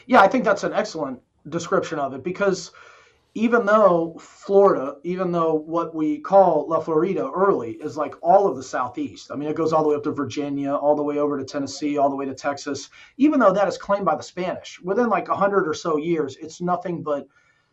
Yeah, 0.06 0.21
I 0.21 0.28
think 0.28 0.44
that's 0.44 0.64
an 0.64 0.73
excellent 0.73 1.21
description 1.49 1.99
of 1.99 2.14
it 2.14 2.23
because 2.23 2.73
even 3.34 3.66
though 3.66 4.16
Florida, 4.20 4.96
even 5.02 5.32
though 5.32 5.54
what 5.54 5.92
we 5.92 6.18
call 6.18 6.68
La 6.68 6.78
Florida 6.78 7.28
early 7.34 7.72
is 7.72 7.96
like 7.96 8.14
all 8.22 8.46
of 8.46 8.56
the 8.56 8.62
Southeast, 8.62 9.32
I 9.32 9.34
mean, 9.36 9.48
it 9.48 9.56
goes 9.56 9.72
all 9.72 9.82
the 9.82 9.88
way 9.88 9.96
up 9.96 10.04
to 10.04 10.12
Virginia, 10.12 10.72
all 10.72 10.94
the 10.94 11.02
way 11.02 11.18
over 11.18 11.36
to 11.36 11.44
Tennessee, 11.44 11.98
all 11.98 12.08
the 12.08 12.16
way 12.16 12.26
to 12.26 12.34
Texas, 12.34 12.90
even 13.16 13.40
though 13.40 13.52
that 13.52 13.66
is 13.66 13.76
claimed 13.76 14.04
by 14.04 14.14
the 14.14 14.22
Spanish, 14.22 14.80
within 14.80 15.08
like 15.08 15.28
100 15.28 15.66
or 15.66 15.74
so 15.74 15.96
years, 15.96 16.36
it's 16.36 16.60
nothing 16.60 17.02
but 17.02 17.26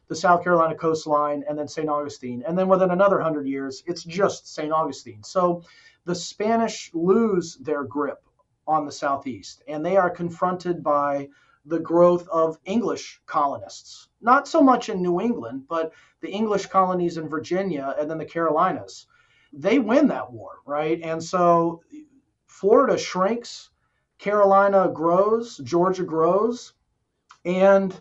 the 0.08 0.16
South 0.16 0.44
Carolina 0.44 0.76
coastline 0.76 1.44
and 1.48 1.58
then 1.58 1.68
St. 1.68 1.88
Augustine. 1.88 2.44
And 2.46 2.58
then 2.58 2.68
within 2.68 2.92
another 2.92 3.18
100 3.18 3.48
years, 3.48 3.84
it's 3.86 4.04
just 4.04 4.54
St. 4.54 4.72
Augustine. 4.72 5.24
So 5.24 5.64
the 6.06 6.16
Spanish 6.16 6.90
lose 6.94 7.58
their 7.58 7.84
grip 7.84 8.22
on 8.68 8.86
the 8.86 8.92
Southeast 8.92 9.64
and 9.68 9.86
they 9.86 9.96
are 9.96 10.10
confronted 10.10 10.84
by 10.84 11.30
the 11.66 11.80
growth 11.80 12.28
of 12.30 12.58
English 12.66 13.22
colonists. 13.26 14.10
Not 14.22 14.48
so 14.48 14.62
much 14.62 14.90
in 14.90 15.02
New 15.02 15.20
England, 15.22 15.64
but 15.68 15.94
the 16.22 16.32
English 16.32 16.68
colonies 16.68 17.18
in 17.18 17.28
Virginia 17.30 17.96
and 18.00 18.10
then 18.10 18.18
the 18.18 18.26
Carolinas. 18.26 19.08
They 19.54 19.80
win 19.80 20.08
that 20.08 20.32
war, 20.32 20.60
right? 20.66 21.00
And 21.02 21.24
so 21.24 21.82
Florida 22.48 22.98
shrinks, 22.98 23.70
Carolina 24.18 24.90
grows, 24.94 25.58
Georgia 25.58 26.04
grows, 26.04 26.74
and 27.44 28.00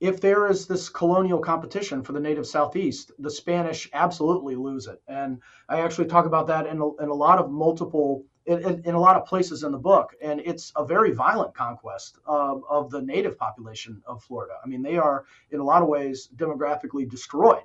if 0.00 0.20
there 0.20 0.48
is 0.48 0.66
this 0.66 0.88
colonial 0.88 1.38
competition 1.38 2.02
for 2.02 2.12
the 2.12 2.20
native 2.20 2.46
southeast, 2.46 3.12
the 3.20 3.30
Spanish 3.30 3.88
absolutely 3.92 4.56
lose 4.56 4.88
it. 4.88 5.00
And 5.06 5.40
I 5.68 5.80
actually 5.80 6.08
talk 6.08 6.26
about 6.26 6.48
that 6.48 6.66
in 6.66 6.80
a, 6.80 6.96
in 6.96 7.08
a 7.08 7.14
lot 7.14 7.38
of 7.38 7.50
multiple 7.50 8.24
in, 8.46 8.82
in, 8.84 8.94
a 8.94 9.00
lot 9.00 9.16
of 9.16 9.26
places 9.26 9.62
in 9.62 9.72
the 9.72 9.78
book, 9.78 10.14
and 10.22 10.40
it's 10.40 10.72
a 10.76 10.84
very 10.84 11.12
violent 11.12 11.54
conquest 11.54 12.18
of, 12.26 12.62
of 12.68 12.90
the 12.90 13.00
native 13.00 13.38
population 13.38 14.02
of 14.06 14.22
Florida. 14.22 14.54
I 14.64 14.68
mean, 14.68 14.82
they 14.82 14.96
are 14.96 15.24
in 15.50 15.60
a 15.60 15.64
lot 15.64 15.82
of 15.82 15.88
ways 15.88 16.28
demographically 16.36 17.08
destroyed, 17.08 17.64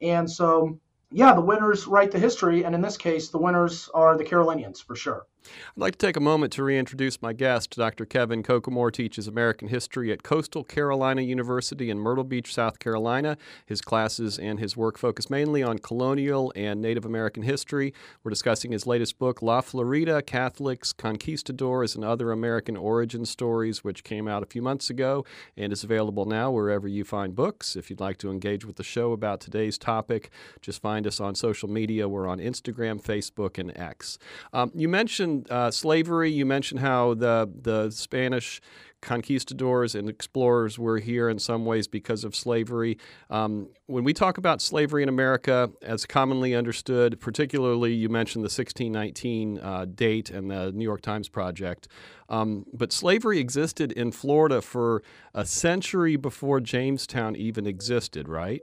and 0.00 0.30
so 0.30 0.78
yeah, 1.10 1.32
the 1.34 1.40
winners 1.40 1.86
write 1.86 2.10
the 2.10 2.18
history, 2.18 2.64
and 2.64 2.74
in 2.74 2.82
this 2.82 2.96
case, 2.96 3.28
the 3.28 3.38
winners 3.38 3.88
are 3.94 4.16
the 4.16 4.24
Carolinians 4.24 4.80
for 4.80 4.94
sure. 4.94 5.26
I'd 5.44 5.80
like 5.80 5.96
to 5.96 6.06
take 6.06 6.16
a 6.16 6.20
moment 6.20 6.52
to 6.54 6.62
reintroduce 6.62 7.22
my 7.22 7.32
guest. 7.32 7.76
Dr. 7.76 8.04
Kevin 8.04 8.42
Kokomoor 8.42 8.92
teaches 8.92 9.26
American 9.26 9.68
history 9.68 10.12
at 10.12 10.22
Coastal 10.22 10.64
Carolina 10.64 11.22
University 11.22 11.90
in 11.90 11.98
Myrtle 11.98 12.24
Beach, 12.24 12.52
South 12.52 12.78
Carolina. 12.78 13.36
His 13.66 13.80
classes 13.80 14.38
and 14.38 14.58
his 14.58 14.76
work 14.76 14.98
focus 14.98 15.30
mainly 15.30 15.62
on 15.62 15.78
colonial 15.78 16.52
and 16.56 16.80
Native 16.80 17.04
American 17.04 17.42
history. 17.42 17.94
We're 18.22 18.30
discussing 18.30 18.72
his 18.72 18.86
latest 18.86 19.18
book, 19.18 19.42
La 19.42 19.60
Florida 19.60 20.22
Catholics, 20.22 20.92
Conquistadors, 20.92 21.94
and 21.94 22.04
Other 22.04 22.32
American 22.32 22.76
Origin 22.76 23.24
Stories, 23.24 23.84
which 23.84 24.04
came 24.04 24.26
out 24.26 24.42
a 24.42 24.46
few 24.46 24.62
months 24.62 24.90
ago 24.90 25.24
and 25.56 25.72
is 25.72 25.84
available 25.84 26.24
now 26.24 26.50
wherever 26.50 26.88
you 26.88 27.04
find 27.04 27.34
books. 27.34 27.76
If 27.76 27.90
you'd 27.90 28.00
like 28.00 28.18
to 28.18 28.30
engage 28.30 28.64
with 28.64 28.76
the 28.76 28.84
show 28.84 29.12
about 29.12 29.40
today's 29.40 29.78
topic, 29.78 30.30
just 30.60 30.82
find 30.82 31.06
us 31.06 31.20
on 31.20 31.34
social 31.34 31.68
media. 31.68 32.08
We're 32.08 32.28
on 32.28 32.38
Instagram, 32.38 33.02
Facebook, 33.02 33.58
and 33.58 33.76
X. 33.76 34.18
Um, 34.52 34.72
you 34.74 34.88
mentioned 34.88 35.27
uh, 35.50 35.70
slavery. 35.70 36.30
You 36.30 36.46
mentioned 36.46 36.80
how 36.80 37.14
the 37.14 37.50
the 37.62 37.90
Spanish 37.90 38.60
conquistadors 39.00 39.94
and 39.94 40.08
explorers 40.08 40.78
were 40.78 40.98
here 40.98 41.28
in 41.28 41.38
some 41.38 41.64
ways 41.64 41.86
because 41.86 42.24
of 42.24 42.34
slavery. 42.34 42.98
Um, 43.30 43.68
when 43.86 44.04
we 44.04 44.12
talk 44.12 44.38
about 44.38 44.60
slavery 44.60 45.02
in 45.02 45.08
America, 45.08 45.70
as 45.82 46.04
commonly 46.04 46.54
understood, 46.54 47.20
particularly 47.20 47.92
you 47.94 48.08
mentioned 48.08 48.42
the 48.42 48.50
1619 48.50 49.58
uh, 49.60 49.84
date 49.86 50.30
and 50.30 50.50
the 50.50 50.72
New 50.72 50.84
York 50.84 51.00
Times 51.00 51.28
Project, 51.28 51.88
um, 52.28 52.66
but 52.72 52.92
slavery 52.92 53.38
existed 53.38 53.92
in 53.92 54.10
Florida 54.10 54.60
for 54.60 55.02
a 55.32 55.46
century 55.46 56.16
before 56.16 56.60
Jamestown 56.60 57.36
even 57.36 57.66
existed, 57.66 58.28
right? 58.28 58.62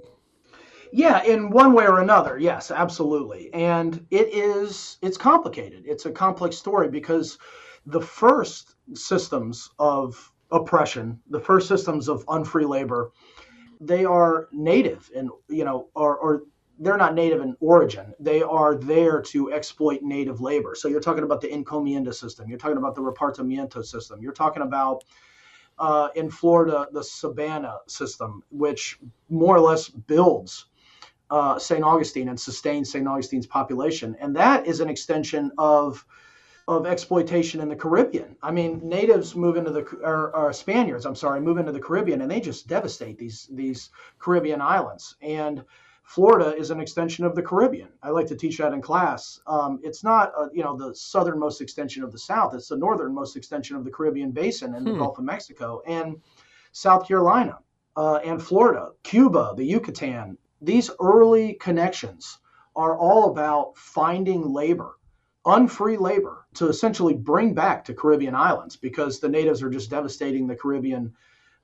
Yeah, 0.97 1.23
in 1.23 1.49
one 1.49 1.73
way 1.73 1.85
or 1.85 1.99
another, 1.99 2.37
yes, 2.37 2.71
absolutely. 2.71 3.53
And 3.53 4.07
it 4.11 4.33
is 4.33 4.97
it's 5.01 5.17
complicated. 5.17 5.83
It's 5.85 6.05
a 6.05 6.11
complex 6.11 6.55
story 6.55 6.87
because 6.87 7.37
the 7.85 7.99
first 7.99 8.75
systems 8.93 9.69
of 9.77 10.31
oppression, 10.51 11.19
the 11.29 11.39
first 11.41 11.67
systems 11.67 12.07
of 12.07 12.23
unfree 12.29 12.63
labor, 12.63 13.11
they 13.81 14.05
are 14.05 14.47
native 14.53 15.11
and 15.13 15.29
you 15.49 15.65
know, 15.65 15.89
or, 15.95 16.15
or 16.15 16.43
they're 16.79 16.95
not 16.95 17.13
native 17.13 17.41
in 17.41 17.57
origin. 17.59 18.13
They 18.17 18.41
are 18.41 18.75
there 18.75 19.21
to 19.23 19.51
exploit 19.51 20.01
native 20.01 20.39
labor. 20.39 20.75
So 20.75 20.87
you're 20.87 21.01
talking 21.01 21.25
about 21.25 21.41
the 21.41 21.49
encomienda 21.49 22.13
system. 22.13 22.47
You're 22.47 22.57
talking 22.57 22.77
about 22.77 22.95
the 22.95 23.01
repartimiento 23.01 23.83
system. 23.83 24.21
You're 24.21 24.31
talking 24.31 24.63
about 24.63 25.03
uh, 25.77 26.07
in 26.15 26.29
Florida 26.29 26.87
the 26.93 27.01
Sabana 27.01 27.79
system, 27.87 28.43
which 28.49 28.97
more 29.27 29.57
or 29.57 29.59
less 29.59 29.89
builds 29.89 30.67
uh, 31.29 31.57
St. 31.59 31.83
Augustine 31.83 32.29
and 32.29 32.39
sustain 32.39 32.85
St. 32.85 33.07
Augustine's 33.07 33.47
population. 33.47 34.15
And 34.19 34.35
that 34.35 34.67
is 34.67 34.79
an 34.79 34.89
extension 34.89 35.51
of 35.57 36.05
of 36.67 36.87
exploitation 36.87 37.61
in 37.61 37.69
the 37.69 37.75
Caribbean. 37.75 38.35
I 38.41 38.49
mean, 38.49 38.81
natives 38.83 39.35
move 39.35 39.55
into 39.55 39.69
the 39.69 39.81
or, 40.01 40.35
or, 40.35 40.51
Spaniards, 40.51 41.05
I'm 41.05 41.13
sorry, 41.13 41.39
move 41.39 41.59
into 41.59 41.71
the 41.71 41.79
Caribbean 41.79 42.21
and 42.21 42.31
they 42.31 42.39
just 42.39 42.67
devastate 42.67 43.19
these 43.19 43.47
these 43.51 43.91
Caribbean 44.17 44.61
islands. 44.61 45.15
And 45.21 45.63
Florida 46.05 46.55
is 46.55 46.71
an 46.71 46.79
extension 46.79 47.25
of 47.25 47.35
the 47.35 47.41
Caribbean. 47.41 47.89
I 48.01 48.09
like 48.09 48.27
to 48.27 48.35
teach 48.35 48.57
that 48.57 48.73
in 48.73 48.81
class. 48.81 49.39
Um, 49.47 49.79
it's 49.83 50.03
not 50.03 50.31
a, 50.37 50.49
you 50.53 50.63
know 50.63 50.75
the 50.75 50.93
southernmost 50.95 51.61
extension 51.61 52.03
of 52.03 52.11
the 52.11 52.19
South. 52.19 52.53
It's 52.53 52.69
the 52.69 52.77
northernmost 52.77 53.35
extension 53.35 53.75
of 53.75 53.83
the 53.83 53.91
Caribbean 53.91 54.31
basin 54.31 54.75
and 54.75 54.87
hmm. 54.87 54.93
the 54.93 54.99
Gulf 54.99 55.17
of 55.17 55.23
Mexico 55.23 55.81
and 55.85 56.21
South 56.71 57.07
Carolina 57.07 57.59
uh, 57.95 58.19
and 58.23 58.41
Florida, 58.41 58.91
Cuba, 59.03 59.53
the 59.55 59.65
Yucatan. 59.65 60.37
These 60.61 60.91
early 60.99 61.53
connections 61.55 62.39
are 62.75 62.97
all 62.97 63.31
about 63.31 63.77
finding 63.77 64.53
labor 64.53 64.97
unfree 65.45 65.97
labor 65.97 66.47
to 66.55 66.67
essentially 66.67 67.13
bring 67.13 67.53
back 67.53 67.85
to 67.85 67.93
Caribbean 67.93 68.35
islands 68.35 68.75
because 68.75 69.19
the 69.19 69.29
natives 69.29 69.61
are 69.61 69.69
just 69.69 69.89
devastating 69.89 70.47
the 70.47 70.55
Caribbean 70.55 71.13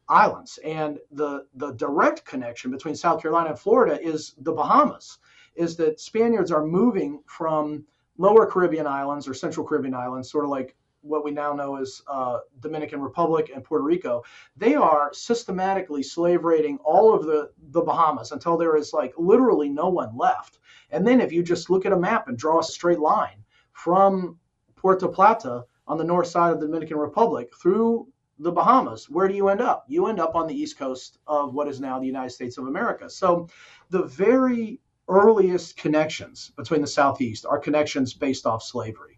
islands. 0.08 0.60
And 0.64 1.00
the 1.12 1.48
the 1.56 1.72
direct 1.72 2.24
connection 2.26 2.72
between 2.72 2.96
South 2.96 3.22
Carolina 3.22 3.50
and 3.50 3.60
Florida 3.60 4.00
is 4.02 4.36
the 4.40 4.52
Bahamas, 4.52 5.18
is 5.56 5.76
that 5.78 6.00
Spaniards 6.00 6.52
are 6.52 6.66
moving 6.66 7.22
from 7.26 7.86
lower 8.18 8.46
Caribbean 8.46 8.88
islands 8.88 9.28
or 9.28 9.34
central 9.34 9.66
Caribbean 9.66 9.96
islands, 9.96 10.30
sort 10.30 10.46
of 10.46 10.52
like 10.52 10.76
what 11.02 11.24
we 11.24 11.32
now 11.32 11.54
know 11.54 11.76
as 11.78 12.02
uh, 12.08 12.40
Dominican 12.60 13.02
Republic 13.02 13.52
and 13.54 13.64
Puerto 13.64 13.84
Rico, 13.84 14.24
they 14.56 14.76
are 14.76 15.14
systematically 15.14 16.04
slave 16.04 16.44
raiding 16.44 16.78
all 16.84 17.14
of 17.14 17.26
the, 17.26 17.52
the 17.70 17.82
Bahamas 17.82 18.32
until 18.32 18.58
there 18.58 18.76
is 18.76 18.94
like 18.94 19.14
literally 19.18 19.70
no 19.70 19.90
one 19.90 20.16
left. 20.18 20.60
And 20.92 21.06
then 21.06 21.22
if 21.22 21.32
you 21.32 21.44
just 21.44 21.70
look 21.70 21.86
at 21.86 21.94
a 21.94 22.00
map 22.00 22.28
and 22.28 22.38
draw 22.38 22.60
a 22.60 22.64
straight 22.64 23.00
line, 23.00 23.42
from 23.82 24.38
Puerto 24.76 25.08
Plata 25.08 25.66
on 25.88 25.98
the 25.98 26.04
north 26.04 26.28
side 26.28 26.54
of 26.54 26.60
the 26.60 26.68
Dominican 26.68 26.98
Republic 26.98 27.50
through 27.60 28.08
the 28.38 28.52
Bahamas, 28.52 29.10
where 29.10 29.28
do 29.28 29.34
you 29.34 29.50
end 29.50 29.60
up? 29.60 29.86
You 29.88 30.06
end 30.06 30.20
up 30.20 30.36
on 30.36 30.46
the 30.46 30.54
east 30.54 30.78
coast 30.78 31.18
of 31.26 31.56
what 31.56 31.68
is 31.68 31.80
now 31.80 32.00
the 32.00 32.06
United 32.06 32.30
States 32.30 32.58
of 32.58 32.68
America. 32.68 33.10
So 33.10 33.48
the 33.90 34.04
very 34.04 34.80
earliest 35.08 35.78
connections 35.78 36.52
between 36.56 36.82
the 36.82 36.88
Southeast 36.88 37.46
are 37.46 37.58
connections 37.58 38.14
based 38.14 38.46
off 38.46 38.62
slavery. 38.62 39.11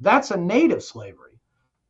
That's 0.00 0.30
a 0.30 0.36
native 0.36 0.82
slavery. 0.82 1.40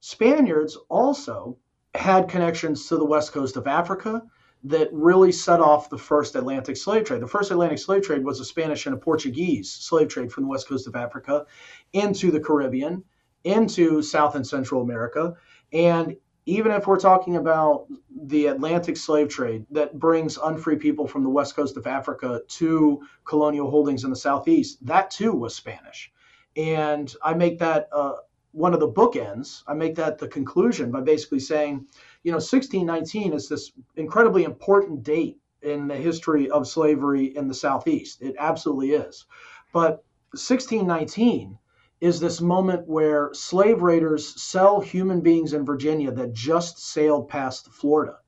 Spaniards 0.00 0.76
also 0.88 1.58
had 1.94 2.28
connections 2.28 2.86
to 2.88 2.96
the 2.96 3.04
west 3.04 3.32
coast 3.32 3.56
of 3.56 3.66
Africa 3.66 4.22
that 4.64 4.88
really 4.92 5.32
set 5.32 5.60
off 5.60 5.90
the 5.90 5.98
first 5.98 6.34
Atlantic 6.34 6.76
slave 6.76 7.04
trade. 7.04 7.22
The 7.22 7.26
first 7.26 7.50
Atlantic 7.50 7.78
slave 7.78 8.02
trade 8.02 8.25
was 8.25 8.40
a 8.40 8.44
Spanish 8.44 8.86
and 8.86 8.94
a 8.94 8.98
Portuguese 8.98 9.70
slave 9.70 10.08
trade 10.08 10.32
from 10.32 10.44
the 10.44 10.48
west 10.48 10.68
coast 10.68 10.86
of 10.86 10.96
Africa 10.96 11.46
into 11.92 12.30
the 12.30 12.40
Caribbean, 12.40 13.04
into 13.44 14.02
South 14.02 14.34
and 14.34 14.46
Central 14.46 14.82
America. 14.82 15.34
And 15.72 16.16
even 16.46 16.72
if 16.72 16.86
we're 16.86 16.98
talking 16.98 17.36
about 17.36 17.86
the 18.10 18.46
Atlantic 18.46 18.96
slave 18.96 19.28
trade 19.28 19.66
that 19.70 19.98
brings 19.98 20.38
unfree 20.38 20.76
people 20.76 21.06
from 21.06 21.25
the 21.25 21.30
west 21.30 21.56
coast 21.56 21.76
of 21.76 21.86
Africa 21.86 22.40
to 22.46 23.00
colonial 23.25 23.70
holdings 23.70 24.04
in 24.04 24.10
the 24.10 24.16
southeast, 24.16 24.84
that 24.86 25.10
too 25.10 25.32
was 25.32 25.54
Spanish. 25.54 26.12
And 26.56 27.14
I 27.22 27.34
make 27.34 27.58
that 27.58 27.88
uh, 27.92 28.14
one 28.52 28.72
of 28.72 28.80
the 28.80 28.88
bookends. 28.88 29.62
I 29.66 29.75
make 29.75 29.94
that 29.96 30.18
the 30.18 30.28
conclusion 30.28 30.90
by 30.90 31.02
basically 31.02 31.40
saying, 31.40 31.86
you 32.22 32.32
know, 32.32 32.36
1619 32.36 33.34
is 33.34 33.48
this 33.48 33.72
incredibly 33.96 34.44
important 34.44 35.02
date 35.02 35.38
in 35.62 35.88
the 35.88 35.96
history 35.96 36.50
of 36.50 36.66
slavery 36.66 37.36
in 37.36 37.48
the 37.48 37.54
Southeast. 37.54 38.22
It 38.22 38.34
absolutely 38.38 38.92
is. 38.92 39.26
But 39.72 40.04
1619 40.32 41.58
is 42.00 42.20
this 42.20 42.40
moment 42.40 42.86
where 42.86 43.30
slave 43.32 43.82
raiders 43.82 44.40
sell 44.40 44.80
human 44.80 45.20
beings 45.20 45.52
in 45.52 45.64
Virginia 45.64 46.10
that 46.12 46.32
just 46.32 46.78
sailed 46.78 47.28
past 47.28 47.70
Florida. 47.72 48.18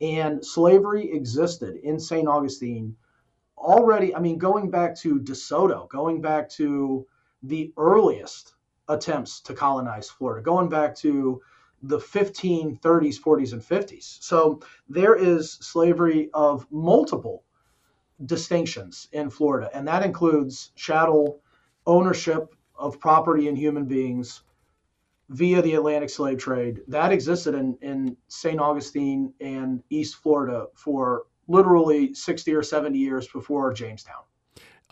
And 0.00 0.44
slavery 0.44 1.12
existed 1.12 1.76
in 1.76 2.00
St. 2.00 2.26
Augustine 2.26 2.96
already, 3.56 4.14
I 4.14 4.18
mean, 4.18 4.38
going 4.38 4.70
back 4.70 4.96
to 4.98 5.20
DeSoto, 5.20 5.88
going 5.88 6.20
back 6.20 6.48
to 6.50 7.06
the 7.42 7.72
earliest 7.76 8.54
attempts 8.88 9.40
to 9.40 9.54
colonize 9.54 10.10
Florida, 10.10 10.42
going 10.42 10.68
back 10.68 10.94
to 10.96 11.40
the 11.82 11.98
1530s, 11.98 12.80
40s, 13.20 13.52
and 13.52 13.62
50s. 13.62 14.22
So 14.22 14.60
there 14.88 15.14
is 15.14 15.52
slavery 15.52 16.30
of 16.32 16.66
multiple 16.70 17.44
distinctions 18.24 19.08
in 19.12 19.30
Florida, 19.30 19.70
and 19.74 19.86
that 19.88 20.04
includes 20.04 20.70
chattel 20.76 21.40
ownership 21.86 22.54
of 22.76 23.00
property 23.00 23.48
and 23.48 23.58
human 23.58 23.86
beings 23.86 24.42
via 25.28 25.62
the 25.62 25.74
Atlantic 25.74 26.10
slave 26.10 26.38
trade. 26.38 26.82
That 26.88 27.12
existed 27.12 27.54
in, 27.54 27.76
in 27.80 28.16
St. 28.28 28.60
Augustine 28.60 29.32
and 29.40 29.82
East 29.90 30.16
Florida 30.16 30.66
for 30.74 31.24
literally 31.48 32.14
60 32.14 32.54
or 32.54 32.62
70 32.62 32.98
years 32.98 33.26
before 33.28 33.72
Jamestown. 33.72 34.22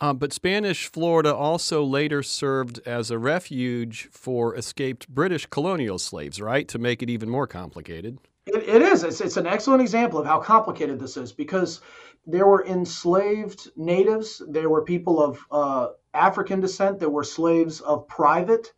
Uh, 0.01 0.13
but 0.13 0.33
Spanish 0.33 0.87
Florida 0.87 1.33
also 1.33 1.83
later 1.83 2.23
served 2.23 2.79
as 2.87 3.11
a 3.11 3.19
refuge 3.19 4.09
for 4.11 4.55
escaped 4.55 5.07
British 5.07 5.45
colonial 5.45 5.99
slaves, 5.99 6.41
right? 6.41 6.67
To 6.69 6.79
make 6.79 7.03
it 7.03 7.09
even 7.09 7.29
more 7.29 7.45
complicated. 7.45 8.17
it, 8.47 8.67
it 8.67 8.81
is. 8.81 9.03
It's, 9.03 9.21
it's 9.21 9.37
an 9.37 9.45
excellent 9.45 9.81
example 9.81 10.19
of 10.19 10.25
how 10.25 10.39
complicated 10.39 10.99
this 10.99 11.17
is 11.17 11.31
because 11.31 11.81
there 12.25 12.47
were 12.47 12.65
enslaved 12.65 13.69
natives, 13.77 14.41
there 14.47 14.69
were 14.69 14.83
people 14.83 15.21
of 15.21 15.39
uh, 15.51 15.89
African 16.15 16.59
descent, 16.59 16.99
there 16.99 17.09
were 17.09 17.23
slaves 17.23 17.79
of 17.79 18.07
private. 18.07 18.73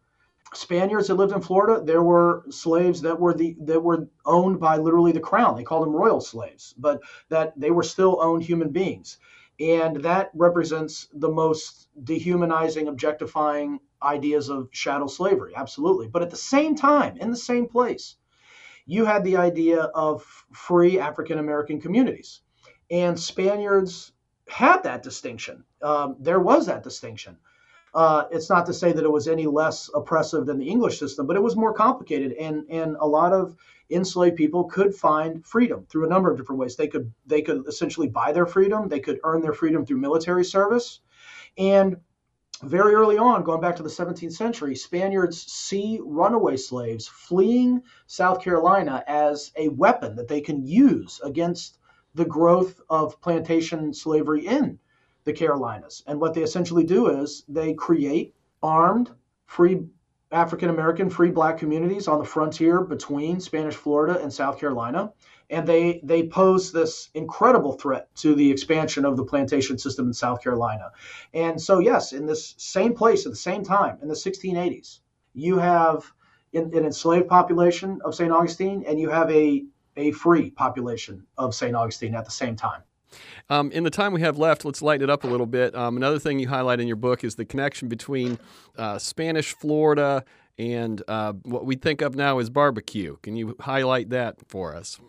Spaniards 0.53 1.07
that 1.07 1.15
lived 1.15 1.33
in 1.33 1.41
Florida, 1.41 1.83
there 1.83 2.03
were 2.03 2.43
slaves 2.49 3.01
that 3.01 3.19
were 3.19 3.33
the 3.33 3.55
that 3.61 3.79
were 3.79 4.07
owned 4.23 4.59
by 4.59 4.77
literally 4.77 5.11
the 5.11 5.19
crown. 5.19 5.55
They 5.55 5.63
called 5.63 5.87
them 5.87 5.95
royal 5.95 6.21
slaves, 6.21 6.75
but 6.77 7.01
that 7.29 7.59
they 7.59 7.71
were 7.71 7.81
still 7.81 8.19
owned 8.21 8.43
human 8.43 8.69
beings. 8.69 9.17
And 9.59 9.97
that 9.97 10.31
represents 10.33 11.07
the 11.13 11.29
most 11.29 11.87
dehumanizing, 12.03 12.87
objectifying 12.87 13.79
ideas 14.01 14.49
of 14.49 14.71
chattel 14.71 15.07
slavery, 15.07 15.53
absolutely. 15.55 16.07
But 16.07 16.21
at 16.23 16.31
the 16.31 16.35
same 16.35 16.75
time, 16.75 17.17
in 17.17 17.29
the 17.29 17.37
same 17.37 17.67
place, 17.67 18.15
you 18.85 19.05
had 19.05 19.23
the 19.23 19.37
idea 19.37 19.83
of 19.83 20.23
free 20.51 20.99
African 20.99 21.39
American 21.39 21.79
communities. 21.79 22.41
And 22.91 23.19
Spaniards 23.19 24.11
had 24.47 24.83
that 24.83 25.03
distinction. 25.03 25.63
Um, 25.81 26.15
there 26.19 26.39
was 26.39 26.65
that 26.65 26.83
distinction. 26.83 27.37
Uh, 27.93 28.25
it's 28.31 28.49
not 28.49 28.65
to 28.65 28.73
say 28.73 28.91
that 28.91 29.03
it 29.03 29.11
was 29.11 29.27
any 29.27 29.45
less 29.45 29.89
oppressive 29.93 30.45
than 30.45 30.57
the 30.57 30.67
English 30.67 30.99
system, 30.99 31.27
but 31.27 31.35
it 31.35 31.43
was 31.43 31.55
more 31.55 31.73
complicated, 31.73 32.33
and 32.33 32.65
and 32.69 32.97
a 32.99 33.07
lot 33.07 33.33
of 33.33 33.55
enslaved 33.93 34.35
people 34.35 34.65
could 34.65 34.93
find 34.95 35.45
freedom 35.45 35.85
through 35.89 36.05
a 36.05 36.09
number 36.09 36.31
of 36.31 36.37
different 36.37 36.59
ways. 36.59 36.75
They 36.75 36.87
could 36.87 37.13
they 37.25 37.41
could 37.41 37.67
essentially 37.67 38.07
buy 38.07 38.31
their 38.31 38.45
freedom. 38.45 38.87
They 38.87 38.99
could 38.99 39.19
earn 39.23 39.41
their 39.41 39.53
freedom 39.53 39.85
through 39.85 39.97
military 39.97 40.45
service, 40.45 40.99
and 41.57 41.97
very 42.63 42.93
early 42.93 43.17
on, 43.17 43.43
going 43.43 43.59
back 43.59 43.75
to 43.75 43.83
the 43.83 43.89
17th 43.89 44.31
century, 44.31 44.75
Spaniards 44.75 45.41
see 45.51 45.99
runaway 46.01 46.55
slaves 46.55 47.07
fleeing 47.07 47.81
South 48.07 48.41
Carolina 48.41 49.03
as 49.07 49.51
a 49.57 49.67
weapon 49.69 50.15
that 50.15 50.29
they 50.29 50.39
can 50.39 50.65
use 50.65 51.19
against 51.23 51.79
the 52.15 52.25
growth 52.25 52.79
of 52.89 53.19
plantation 53.19 53.93
slavery 53.93 54.45
in 54.45 54.79
the 55.25 55.33
Carolinas. 55.33 56.03
And 56.07 56.21
what 56.21 56.33
they 56.33 56.43
essentially 56.43 56.83
do 56.83 57.07
is 57.07 57.43
they 57.49 57.73
create 57.73 58.33
armed, 58.61 59.11
free 59.45 59.85
African 60.33 60.69
American 60.69 61.11
free 61.11 61.29
black 61.29 61.59
communities 61.59 62.07
on 62.07 62.17
the 62.17 62.25
frontier 62.25 62.81
between 62.81 63.39
Spanish 63.39 63.75
Florida 63.75 64.19
and 64.19 64.33
South 64.33 64.59
Carolina. 64.59 65.13
And 65.49 65.67
they, 65.67 66.01
they 66.03 66.27
pose 66.27 66.71
this 66.71 67.09
incredible 67.13 67.73
threat 67.73 68.13
to 68.17 68.33
the 68.33 68.49
expansion 68.49 69.05
of 69.05 69.15
the 69.15 69.23
plantation 69.23 69.77
system 69.77 70.07
in 70.07 70.13
South 70.13 70.41
Carolina. 70.41 70.91
And 71.33 71.61
so, 71.61 71.77
yes, 71.77 72.13
in 72.13 72.25
this 72.25 72.55
same 72.57 72.95
place 72.95 73.27
at 73.27 73.31
the 73.31 73.37
same 73.37 73.63
time, 73.63 73.99
in 74.01 74.07
the 74.07 74.15
1680s, 74.15 74.99
you 75.33 75.59
have 75.59 76.11
an, 76.53 76.75
an 76.75 76.85
enslaved 76.85 77.27
population 77.27 77.99
of 78.03 78.15
St. 78.15 78.31
Augustine 78.31 78.83
and 78.87 78.99
you 78.99 79.09
have 79.09 79.29
a, 79.29 79.65
a 79.97 80.11
free 80.11 80.49
population 80.49 81.27
of 81.37 81.53
St. 81.53 81.75
Augustine 81.75 82.15
at 82.15 82.25
the 82.25 82.31
same 82.31 82.55
time. 82.55 82.81
Um, 83.49 83.71
in 83.71 83.83
the 83.83 83.89
time 83.89 84.13
we 84.13 84.21
have 84.21 84.37
left, 84.37 84.65
let's 84.65 84.81
lighten 84.81 85.03
it 85.03 85.09
up 85.09 85.23
a 85.23 85.27
little 85.27 85.45
bit. 85.45 85.75
Um, 85.75 85.97
another 85.97 86.19
thing 86.19 86.39
you 86.39 86.47
highlight 86.47 86.79
in 86.79 86.87
your 86.87 86.95
book 86.95 87.23
is 87.23 87.35
the 87.35 87.45
connection 87.45 87.87
between 87.87 88.39
uh, 88.77 88.97
Spanish 88.97 89.53
Florida 89.53 90.23
and 90.57 91.01
uh, 91.07 91.33
what 91.43 91.65
we 91.65 91.75
think 91.75 92.01
of 92.01 92.15
now 92.15 92.39
as 92.39 92.49
barbecue. 92.49 93.17
Can 93.23 93.35
you 93.35 93.55
highlight 93.59 94.09
that 94.09 94.37
for 94.47 94.75
us? 94.75 94.99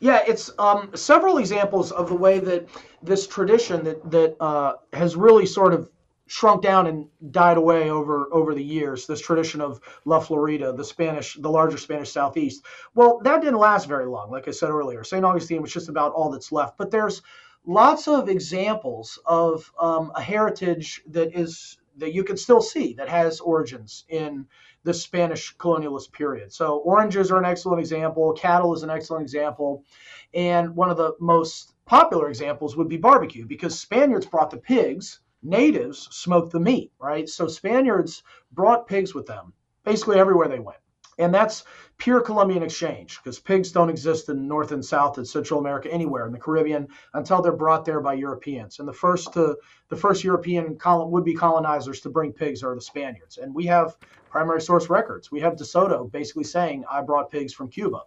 Yeah, 0.00 0.22
it's 0.26 0.50
um, 0.58 0.90
several 0.94 1.38
examples 1.38 1.92
of 1.92 2.08
the 2.08 2.14
way 2.14 2.38
that 2.38 2.68
this 3.02 3.26
tradition 3.26 3.84
that 3.84 4.10
that 4.10 4.36
uh, 4.40 4.74
has 4.92 5.16
really 5.16 5.46
sort 5.46 5.72
of 5.72 5.88
shrunk 6.26 6.62
down 6.62 6.86
and 6.86 7.08
died 7.30 7.56
away 7.56 7.90
over 7.90 8.28
over 8.32 8.54
the 8.54 8.64
years. 8.64 9.06
This 9.06 9.20
tradition 9.20 9.60
of 9.60 9.80
La 10.04 10.20
Florida, 10.20 10.72
the 10.72 10.84
Spanish, 10.84 11.34
the 11.34 11.50
larger 11.50 11.78
Spanish 11.78 12.10
southeast. 12.10 12.64
Well, 12.94 13.20
that 13.24 13.40
didn't 13.42 13.58
last 13.58 13.86
very 13.86 14.06
long. 14.06 14.30
Like 14.30 14.48
I 14.48 14.52
said 14.52 14.70
earlier, 14.70 15.04
St. 15.04 15.24
Augustine 15.24 15.62
was 15.62 15.72
just 15.72 15.88
about 15.88 16.12
all 16.12 16.30
that's 16.30 16.52
left. 16.52 16.78
But 16.78 16.90
there's 16.90 17.22
lots 17.66 18.08
of 18.08 18.28
examples 18.28 19.18
of 19.26 19.70
um, 19.78 20.12
a 20.14 20.22
heritage 20.22 21.02
that 21.08 21.34
is 21.38 21.78
that 21.96 22.12
you 22.12 22.24
can 22.24 22.36
still 22.36 22.60
see 22.60 22.94
that 22.94 23.08
has 23.08 23.40
origins 23.40 24.04
in 24.08 24.46
the 24.82 24.94
Spanish 24.94 25.56
colonialist 25.56 26.12
period. 26.12 26.52
So 26.52 26.78
oranges 26.78 27.30
are 27.30 27.38
an 27.38 27.44
excellent 27.44 27.80
example. 27.80 28.32
Cattle 28.32 28.74
is 28.74 28.82
an 28.82 28.90
excellent 28.90 29.22
example. 29.22 29.84
And 30.34 30.76
one 30.76 30.90
of 30.90 30.96
the 30.96 31.14
most 31.20 31.74
popular 31.86 32.28
examples 32.28 32.76
would 32.76 32.88
be 32.88 32.96
barbecue 32.96 33.46
because 33.46 33.78
Spaniards 33.78 34.26
brought 34.26 34.50
the 34.50 34.58
pigs, 34.58 35.20
natives 35.44 36.08
smoked 36.10 36.52
the 36.52 36.60
meat, 36.60 36.92
right? 36.98 37.28
So 37.28 37.46
Spaniards 37.46 38.22
brought 38.52 38.86
pigs 38.86 39.14
with 39.14 39.26
them 39.26 39.52
basically 39.84 40.18
everywhere 40.18 40.48
they 40.48 40.58
went. 40.58 40.78
And 41.16 41.32
that's 41.32 41.62
pure 41.96 42.20
Columbian 42.20 42.64
exchange 42.64 43.20
because 43.22 43.38
pigs 43.38 43.70
don't 43.70 43.90
exist 43.90 44.28
in 44.28 44.48
North 44.48 44.72
and 44.72 44.84
South 44.84 45.16
and 45.16 45.28
Central 45.28 45.60
America 45.60 45.88
anywhere 45.92 46.26
in 46.26 46.32
the 46.32 46.40
Caribbean 46.40 46.88
until 47.12 47.40
they're 47.40 47.52
brought 47.52 47.84
there 47.84 48.00
by 48.00 48.14
Europeans. 48.14 48.80
And 48.80 48.88
the 48.88 48.92
first 48.92 49.32
to 49.34 49.56
the 49.90 49.96
first 49.96 50.24
European 50.24 50.76
would 50.84 51.24
be 51.24 51.34
colonizers 51.34 52.00
to 52.00 52.10
bring 52.10 52.32
pigs 52.32 52.64
are 52.64 52.74
the 52.74 52.80
Spaniards. 52.80 53.38
And 53.38 53.54
we 53.54 53.66
have 53.66 53.96
primary 54.28 54.60
source 54.60 54.90
records. 54.90 55.30
We 55.30 55.38
have 55.40 55.56
De 55.56 55.64
Soto 55.64 56.04
basically 56.04 56.44
saying, 56.44 56.84
"I 56.90 57.00
brought 57.02 57.30
pigs 57.30 57.52
from 57.52 57.68
Cuba," 57.68 58.02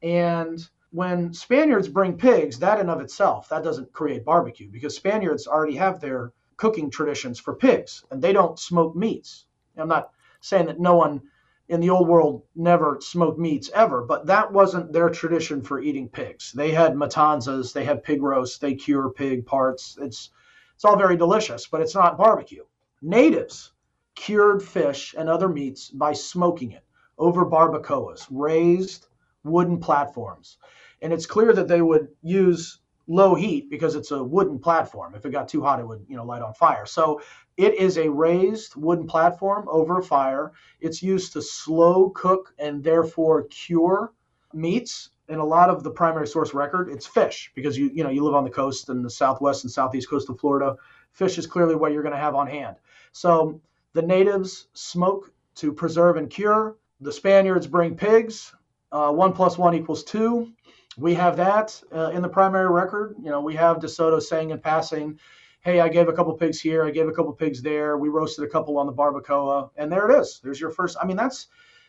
and 0.00 0.60
when 0.90 1.34
Spaniards 1.34 1.88
bring 1.88 2.16
pigs, 2.16 2.60
that 2.60 2.78
in 2.78 2.88
of 2.88 3.00
itself 3.00 3.48
that 3.48 3.64
doesn't 3.64 3.92
create 3.92 4.24
barbecue 4.24 4.70
because 4.70 4.94
Spaniards 4.94 5.48
already 5.48 5.74
have 5.74 6.00
their 6.00 6.32
cooking 6.56 6.90
traditions 6.90 7.38
for 7.38 7.54
pigs 7.54 8.04
and 8.10 8.22
they 8.22 8.32
don't 8.32 8.58
smoke 8.58 8.96
meats. 8.96 9.46
I'm 9.76 9.88
not 9.88 10.10
saying 10.40 10.66
that 10.66 10.80
no 10.80 10.96
one 10.96 11.22
in 11.68 11.80
the 11.80 11.90
old 11.90 12.08
world 12.08 12.42
never 12.54 12.98
smoked 13.00 13.38
meats 13.38 13.70
ever, 13.74 14.02
but 14.02 14.26
that 14.26 14.52
wasn't 14.52 14.92
their 14.92 15.10
tradition 15.10 15.60
for 15.62 15.80
eating 15.80 16.08
pigs. 16.08 16.52
They 16.52 16.70
had 16.70 16.94
matanzas, 16.94 17.72
they 17.72 17.84
had 17.84 18.04
pig 18.04 18.22
roasts, 18.22 18.58
they 18.58 18.74
cure 18.74 19.10
pig 19.10 19.46
parts. 19.46 19.98
It's 20.00 20.30
it's 20.74 20.84
all 20.84 20.96
very 20.96 21.16
delicious, 21.16 21.66
but 21.66 21.80
it's 21.80 21.94
not 21.94 22.18
barbecue. 22.18 22.64
Natives 23.00 23.72
cured 24.14 24.62
fish 24.62 25.14
and 25.16 25.28
other 25.28 25.48
meats 25.48 25.90
by 25.90 26.12
smoking 26.12 26.72
it 26.72 26.84
over 27.18 27.46
barbacoas, 27.46 28.26
raised 28.30 29.08
wooden 29.42 29.78
platforms. 29.78 30.58
And 31.00 31.12
it's 31.12 31.26
clear 31.26 31.52
that 31.52 31.68
they 31.68 31.80
would 31.80 32.08
use 32.22 32.80
low 33.08 33.34
heat 33.34 33.70
because 33.70 33.94
it's 33.94 34.10
a 34.10 34.22
wooden 34.22 34.58
platform. 34.58 35.14
If 35.14 35.24
it 35.24 35.30
got 35.30 35.48
too 35.48 35.62
hot, 35.62 35.80
it 35.80 35.86
would, 35.86 36.04
you 36.08 36.16
know, 36.16 36.24
light 36.24 36.42
on 36.42 36.54
fire. 36.54 36.86
So 36.86 37.20
it 37.56 37.74
is 37.74 37.98
a 37.98 38.10
raised 38.10 38.74
wooden 38.76 39.06
platform 39.06 39.66
over 39.68 39.98
a 39.98 40.02
fire. 40.02 40.52
It's 40.80 41.02
used 41.02 41.32
to 41.34 41.42
slow 41.42 42.10
cook 42.10 42.54
and 42.58 42.82
therefore 42.82 43.44
cure 43.44 44.12
meats. 44.52 45.10
In 45.28 45.40
a 45.40 45.44
lot 45.44 45.70
of 45.70 45.82
the 45.82 45.90
primary 45.90 46.26
source 46.26 46.54
record, 46.54 46.88
it's 46.88 47.06
fish 47.06 47.50
because 47.56 47.76
you 47.76 47.90
you 47.92 48.04
know 48.04 48.10
you 48.10 48.22
live 48.22 48.34
on 48.34 48.44
the 48.44 48.50
coast 48.50 48.88
and 48.90 49.04
the 49.04 49.10
southwest 49.10 49.64
and 49.64 49.72
southeast 49.72 50.08
coast 50.08 50.30
of 50.30 50.38
Florida. 50.38 50.76
Fish 51.10 51.36
is 51.36 51.48
clearly 51.48 51.74
what 51.74 51.92
you're 51.92 52.02
going 52.02 52.14
to 52.14 52.20
have 52.20 52.36
on 52.36 52.46
hand. 52.46 52.76
So 53.10 53.60
the 53.92 54.02
natives 54.02 54.68
smoke 54.74 55.32
to 55.56 55.72
preserve 55.72 56.16
and 56.16 56.30
cure. 56.30 56.76
The 57.00 57.12
Spaniards 57.12 57.66
bring 57.66 57.96
pigs. 57.96 58.54
Uh, 58.92 59.10
one 59.10 59.32
plus 59.32 59.58
one 59.58 59.74
equals 59.74 60.04
two 60.04 60.52
we 60.98 61.14
have 61.14 61.36
that 61.36 61.80
uh, 61.94 62.10
in 62.10 62.22
the 62.22 62.28
primary 62.28 62.70
record. 62.70 63.16
You 63.22 63.30
know, 63.30 63.40
we 63.40 63.54
have 63.54 63.78
DeSoto 63.78 64.20
saying 64.20 64.50
in 64.50 64.58
passing, 64.60 65.18
"Hey, 65.60 65.80
I 65.80 65.88
gave 65.88 66.08
a 66.08 66.12
couple 66.12 66.32
pigs 66.34 66.60
here. 66.60 66.84
I 66.84 66.90
gave 66.90 67.08
a 67.08 67.12
couple 67.12 67.32
pigs 67.32 67.62
there. 67.62 67.98
We 67.98 68.08
roasted 68.08 68.44
a 68.44 68.48
couple 68.48 68.78
on 68.78 68.86
the 68.86 68.92
barbacoa, 68.92 69.70
and 69.76 69.90
there 69.90 70.10
it 70.10 70.20
is. 70.20 70.40
There's 70.42 70.60
your 70.60 70.70
first. 70.70 70.96
I 71.00 71.06
mean, 71.06 71.16
that's." 71.16 71.48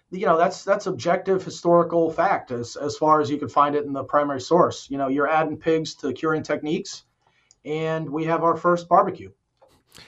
You 0.09 0.25
know 0.25 0.37
that's 0.37 0.63
that's 0.63 0.87
objective 0.87 1.43
historical 1.43 2.09
fact 2.09 2.51
as 2.51 2.77
as 2.77 2.95
far 2.95 3.19
as 3.19 3.29
you 3.29 3.37
can 3.37 3.49
find 3.49 3.75
it 3.75 3.83
in 3.83 3.91
the 3.91 4.05
primary 4.05 4.39
source. 4.39 4.89
You 4.89 4.97
know 4.97 5.09
you're 5.09 5.27
adding 5.27 5.57
pigs 5.57 5.95
to 5.95 6.13
curing 6.13 6.43
techniques, 6.43 7.03
and 7.65 8.09
we 8.09 8.23
have 8.23 8.41
our 8.41 8.55
first 8.55 8.87
barbecue. 8.87 9.31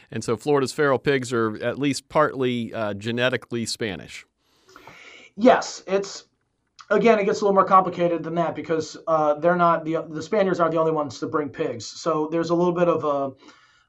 And 0.10 0.24
so 0.24 0.38
Florida's 0.38 0.72
feral 0.72 1.00
pigs 1.00 1.34
are 1.34 1.56
at 1.58 1.78
least 1.78 2.08
partly 2.08 2.74
uh, 2.74 2.94
genetically 2.94 3.66
Spanish. 3.66 4.26
Yes, 5.36 5.84
it's 5.86 6.29
again, 6.90 7.20
it 7.20 7.26
gets 7.26 7.42
a 7.42 7.44
little 7.44 7.54
more 7.54 7.66
complicated 7.66 8.24
than 8.24 8.36
that 8.36 8.56
because 8.56 8.98
uh, 9.08 9.36
they're 9.36 9.56
not 9.56 9.86
the 9.86 10.06
the 10.10 10.22
Spaniards 10.22 10.60
aren't 10.60 10.74
the 10.74 10.80
only 10.80 10.92
ones 10.92 11.20
to 11.20 11.28
bring 11.28 11.50
pigs. 11.50 11.86
So 11.86 12.28
there's 12.32 12.50
a 12.50 12.56
little 12.56 12.74
bit 12.74 12.88
of 12.88 13.04
a 13.04 13.32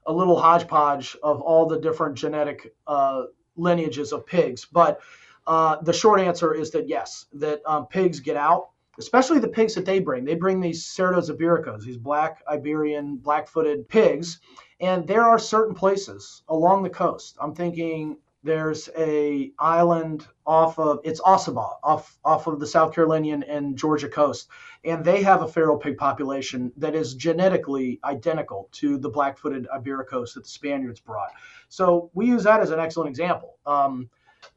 a 0.07 0.13
little 0.13 0.39
hodgepodge 0.39 1.15
of 1.21 1.41
all 1.41 1.67
the 1.67 1.79
different 1.79 2.15
genetic 2.15 2.73
uh, 2.87 3.23
lineages 3.55 4.11
of 4.11 4.25
pigs. 4.25 4.65
But 4.65 4.99
uh, 5.45 5.77
the 5.81 5.93
short 5.93 6.19
answer 6.19 6.53
is 6.53 6.71
that 6.71 6.87
yes, 6.87 7.27
that 7.33 7.61
um, 7.65 7.87
pigs 7.87 8.19
get 8.19 8.35
out, 8.35 8.69
especially 8.97 9.39
the 9.39 9.47
pigs 9.47 9.75
that 9.75 9.85
they 9.85 9.99
bring. 9.99 10.25
They 10.25 10.35
bring 10.35 10.59
these 10.59 10.85
Cerdos 10.85 11.29
ibéricos, 11.29 11.83
these 11.83 11.97
black 11.97 12.43
Iberian 12.47 13.17
black-footed 13.17 13.89
pigs, 13.89 14.39
and 14.79 15.07
there 15.07 15.23
are 15.23 15.37
certain 15.37 15.75
places 15.75 16.43
along 16.47 16.83
the 16.83 16.89
coast. 16.89 17.37
I'm 17.39 17.53
thinking 17.53 18.17
there's 18.43 18.89
a 18.97 19.51
island 19.59 20.27
off 20.45 20.79
of 20.79 20.99
it's 21.03 21.21
Ossabaw 21.21 21.75
off 21.83 22.17
off 22.25 22.47
of 22.47 22.59
the 22.59 22.67
South 22.67 22.93
Carolinian 22.93 23.43
and 23.43 23.77
Georgia 23.77 24.09
coast, 24.09 24.47
and 24.83 25.05
they 25.05 25.21
have 25.21 25.43
a 25.43 25.47
feral 25.47 25.77
pig 25.77 25.97
population 25.97 26.71
that 26.77 26.95
is 26.95 27.13
genetically 27.13 27.99
identical 28.03 28.67
to 28.73 28.97
the 28.97 29.09
black-footed 29.09 29.67
Ibericos 29.73 30.33
that 30.33 30.43
the 30.43 30.49
Spaniards 30.49 30.99
brought. 30.99 31.29
So 31.69 32.09
we 32.13 32.25
use 32.25 32.43
that 32.43 32.61
as 32.61 32.71
an 32.71 32.79
excellent 32.79 33.09
example. 33.09 33.57
Um, 33.65 34.09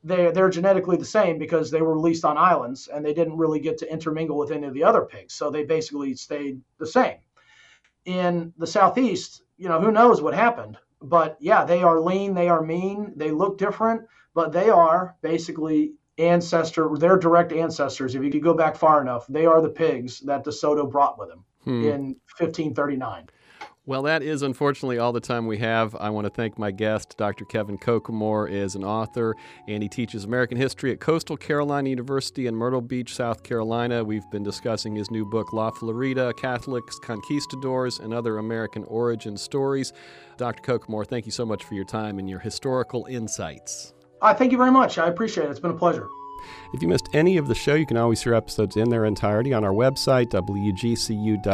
they 0.03 0.31
they're 0.31 0.51
genetically 0.51 0.97
the 0.97 1.05
same 1.05 1.38
because 1.38 1.70
they 1.70 1.83
were 1.83 1.94
released 1.94 2.25
on 2.25 2.38
islands 2.38 2.88
and 2.88 3.05
they 3.05 3.12
didn't 3.12 3.37
really 3.37 3.61
get 3.61 3.77
to 3.79 3.92
intermingle 3.92 4.38
with 4.38 4.51
any 4.51 4.66
of 4.66 4.73
the 4.75 4.85
other 4.85 5.03
pigs, 5.03 5.35
so 5.35 5.51
they 5.51 5.64
basically 5.64 6.14
stayed 6.14 6.61
the 6.79 6.87
same. 6.87 7.18
In 8.07 8.53
the 8.59 8.66
southeast, 8.66 9.42
you 9.57 9.68
know, 9.68 9.81
who 9.81 9.92
knows 9.92 10.23
what 10.23 10.35
happened? 10.35 10.79
But 11.05 11.37
yeah, 11.40 11.64
they 11.64 11.83
are 11.83 12.01
lean, 12.01 12.35
they 12.35 12.49
are 12.49 12.62
mean, 12.62 13.12
they 13.17 13.31
look 13.31 13.59
different, 13.59 14.03
but 14.35 14.53
they 14.53 14.71
are 14.71 15.17
basically 15.23 15.93
ancestor, 16.19 16.88
they're 16.97 17.19
direct 17.19 17.53
ancestors. 17.53 18.14
If 18.14 18.23
you 18.23 18.31
could 18.31 18.43
go 18.43 18.55
back 18.55 18.77
far 18.77 19.01
enough, 19.01 19.27
they 19.29 19.47
are 19.47 19.61
the 19.61 19.69
pigs 19.69 20.21
that 20.21 20.45
De 20.45 20.53
Soto 20.53 20.87
brought 20.87 21.19
with 21.19 21.31
him 21.31 21.45
hmm. 21.64 21.85
in 21.85 22.01
1539. 22.38 23.27
Well, 23.87 24.03
that 24.05 24.23
is 24.23 24.40
unfortunately 24.40 24.99
all 24.99 25.12
the 25.12 25.20
time 25.20 25.47
we 25.47 25.59
have. 25.59 25.94
I 25.97 26.09
want 26.09 26.25
to 26.25 26.31
thank 26.31 26.59
my 26.59 26.70
guest. 26.70 27.18
Dr. 27.18 27.44
Kevin 27.44 27.77
Kokomoor 27.77 28.51
is 28.51 28.75
an 28.77 28.83
author 28.83 29.37
and 29.68 29.83
he 29.83 29.90
teaches 29.90 30.25
American 30.25 30.57
history 30.57 30.90
at 30.90 31.01
Coastal 31.01 31.37
Carolina 31.37 31.90
University 31.90 32.47
in 32.47 32.57
Myrtle 32.57 32.81
Beach, 32.81 33.14
South 33.14 33.42
Carolina. 33.42 34.03
We've 34.03 34.29
been 34.31 34.42
discussing 34.42 34.97
his 34.97 35.11
new 35.11 35.27
book, 35.27 35.53
La 35.53 35.70
Florida 35.70 36.33
Catholics, 36.33 36.99
Conquistadors, 36.99 37.99
and 37.99 38.14
Other 38.14 38.38
American 38.38 38.85
Origin 38.85 39.37
Stories. 39.37 39.92
Dr. 40.38 40.62
Kokomoor, 40.62 41.07
thank 41.07 41.27
you 41.27 41.33
so 41.33 41.44
much 41.44 41.64
for 41.64 41.75
your 41.75 41.85
time 41.85 42.18
and 42.18 42.29
your 42.29 42.40
historical 42.40 43.05
insights. 43.05 43.92
Uh, 44.23 44.33
thank 44.33 44.51
you 44.51 44.57
very 44.57 44.73
much. 44.73 44.97
I 44.97 45.09
appreciate 45.09 45.44
it. 45.44 45.51
It's 45.51 45.61
been 45.61 45.73
a 45.73 45.77
pleasure. 45.77 46.09
If 46.72 46.83
you 46.83 46.88
missed 46.88 47.09
any 47.12 47.37
of 47.37 47.46
the 47.48 47.54
show, 47.54 47.74
you 47.74 47.87
can 47.87 47.96
always 47.96 48.22
hear 48.22 48.35
episodes 48.35 48.76
in 48.76 48.90
their 48.90 49.04
entirety 49.04 49.52
on 49.52 49.64
our 49.64 49.72
website, 49.72 50.26
wgcu.org/gcl, 50.30 51.44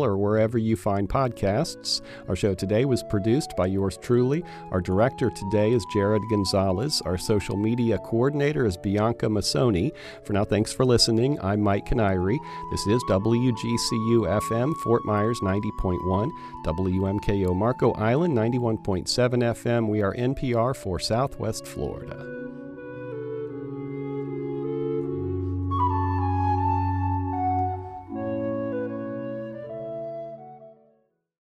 or 0.00 0.16
wherever 0.16 0.58
you 0.58 0.76
find 0.76 1.08
podcasts. 1.08 2.02
Our 2.28 2.36
show 2.36 2.54
today 2.54 2.84
was 2.84 3.02
produced 3.02 3.56
by 3.56 3.66
yours 3.66 3.96
truly. 3.96 4.44
Our 4.70 4.80
director 4.80 5.30
today 5.30 5.72
is 5.72 5.84
Jared 5.92 6.22
Gonzalez. 6.30 7.00
Our 7.04 7.16
social 7.18 7.56
media 7.56 7.98
coordinator 7.98 8.66
is 8.66 8.76
Bianca 8.76 9.26
Masoni. 9.26 9.92
For 10.24 10.32
now, 10.32 10.44
thanks 10.44 10.72
for 10.72 10.84
listening. 10.84 11.38
I'm 11.40 11.60
Mike 11.60 11.86
Kiniry. 11.86 12.38
This 12.70 12.86
is 12.86 13.02
WGCU 13.08 14.26
FM, 14.40 14.74
Fort 14.84 15.04
Myers 15.04 15.40
90.1, 15.40 16.30
WMKO 16.64 17.54
Marco 17.54 17.92
Island 17.92 18.36
91.7 18.36 19.06
FM. 19.42 19.88
We 19.88 20.02
are 20.02 20.14
NPR 20.14 20.74
for 20.76 20.98
Southwest 20.98 21.66
Florida. 21.66 22.45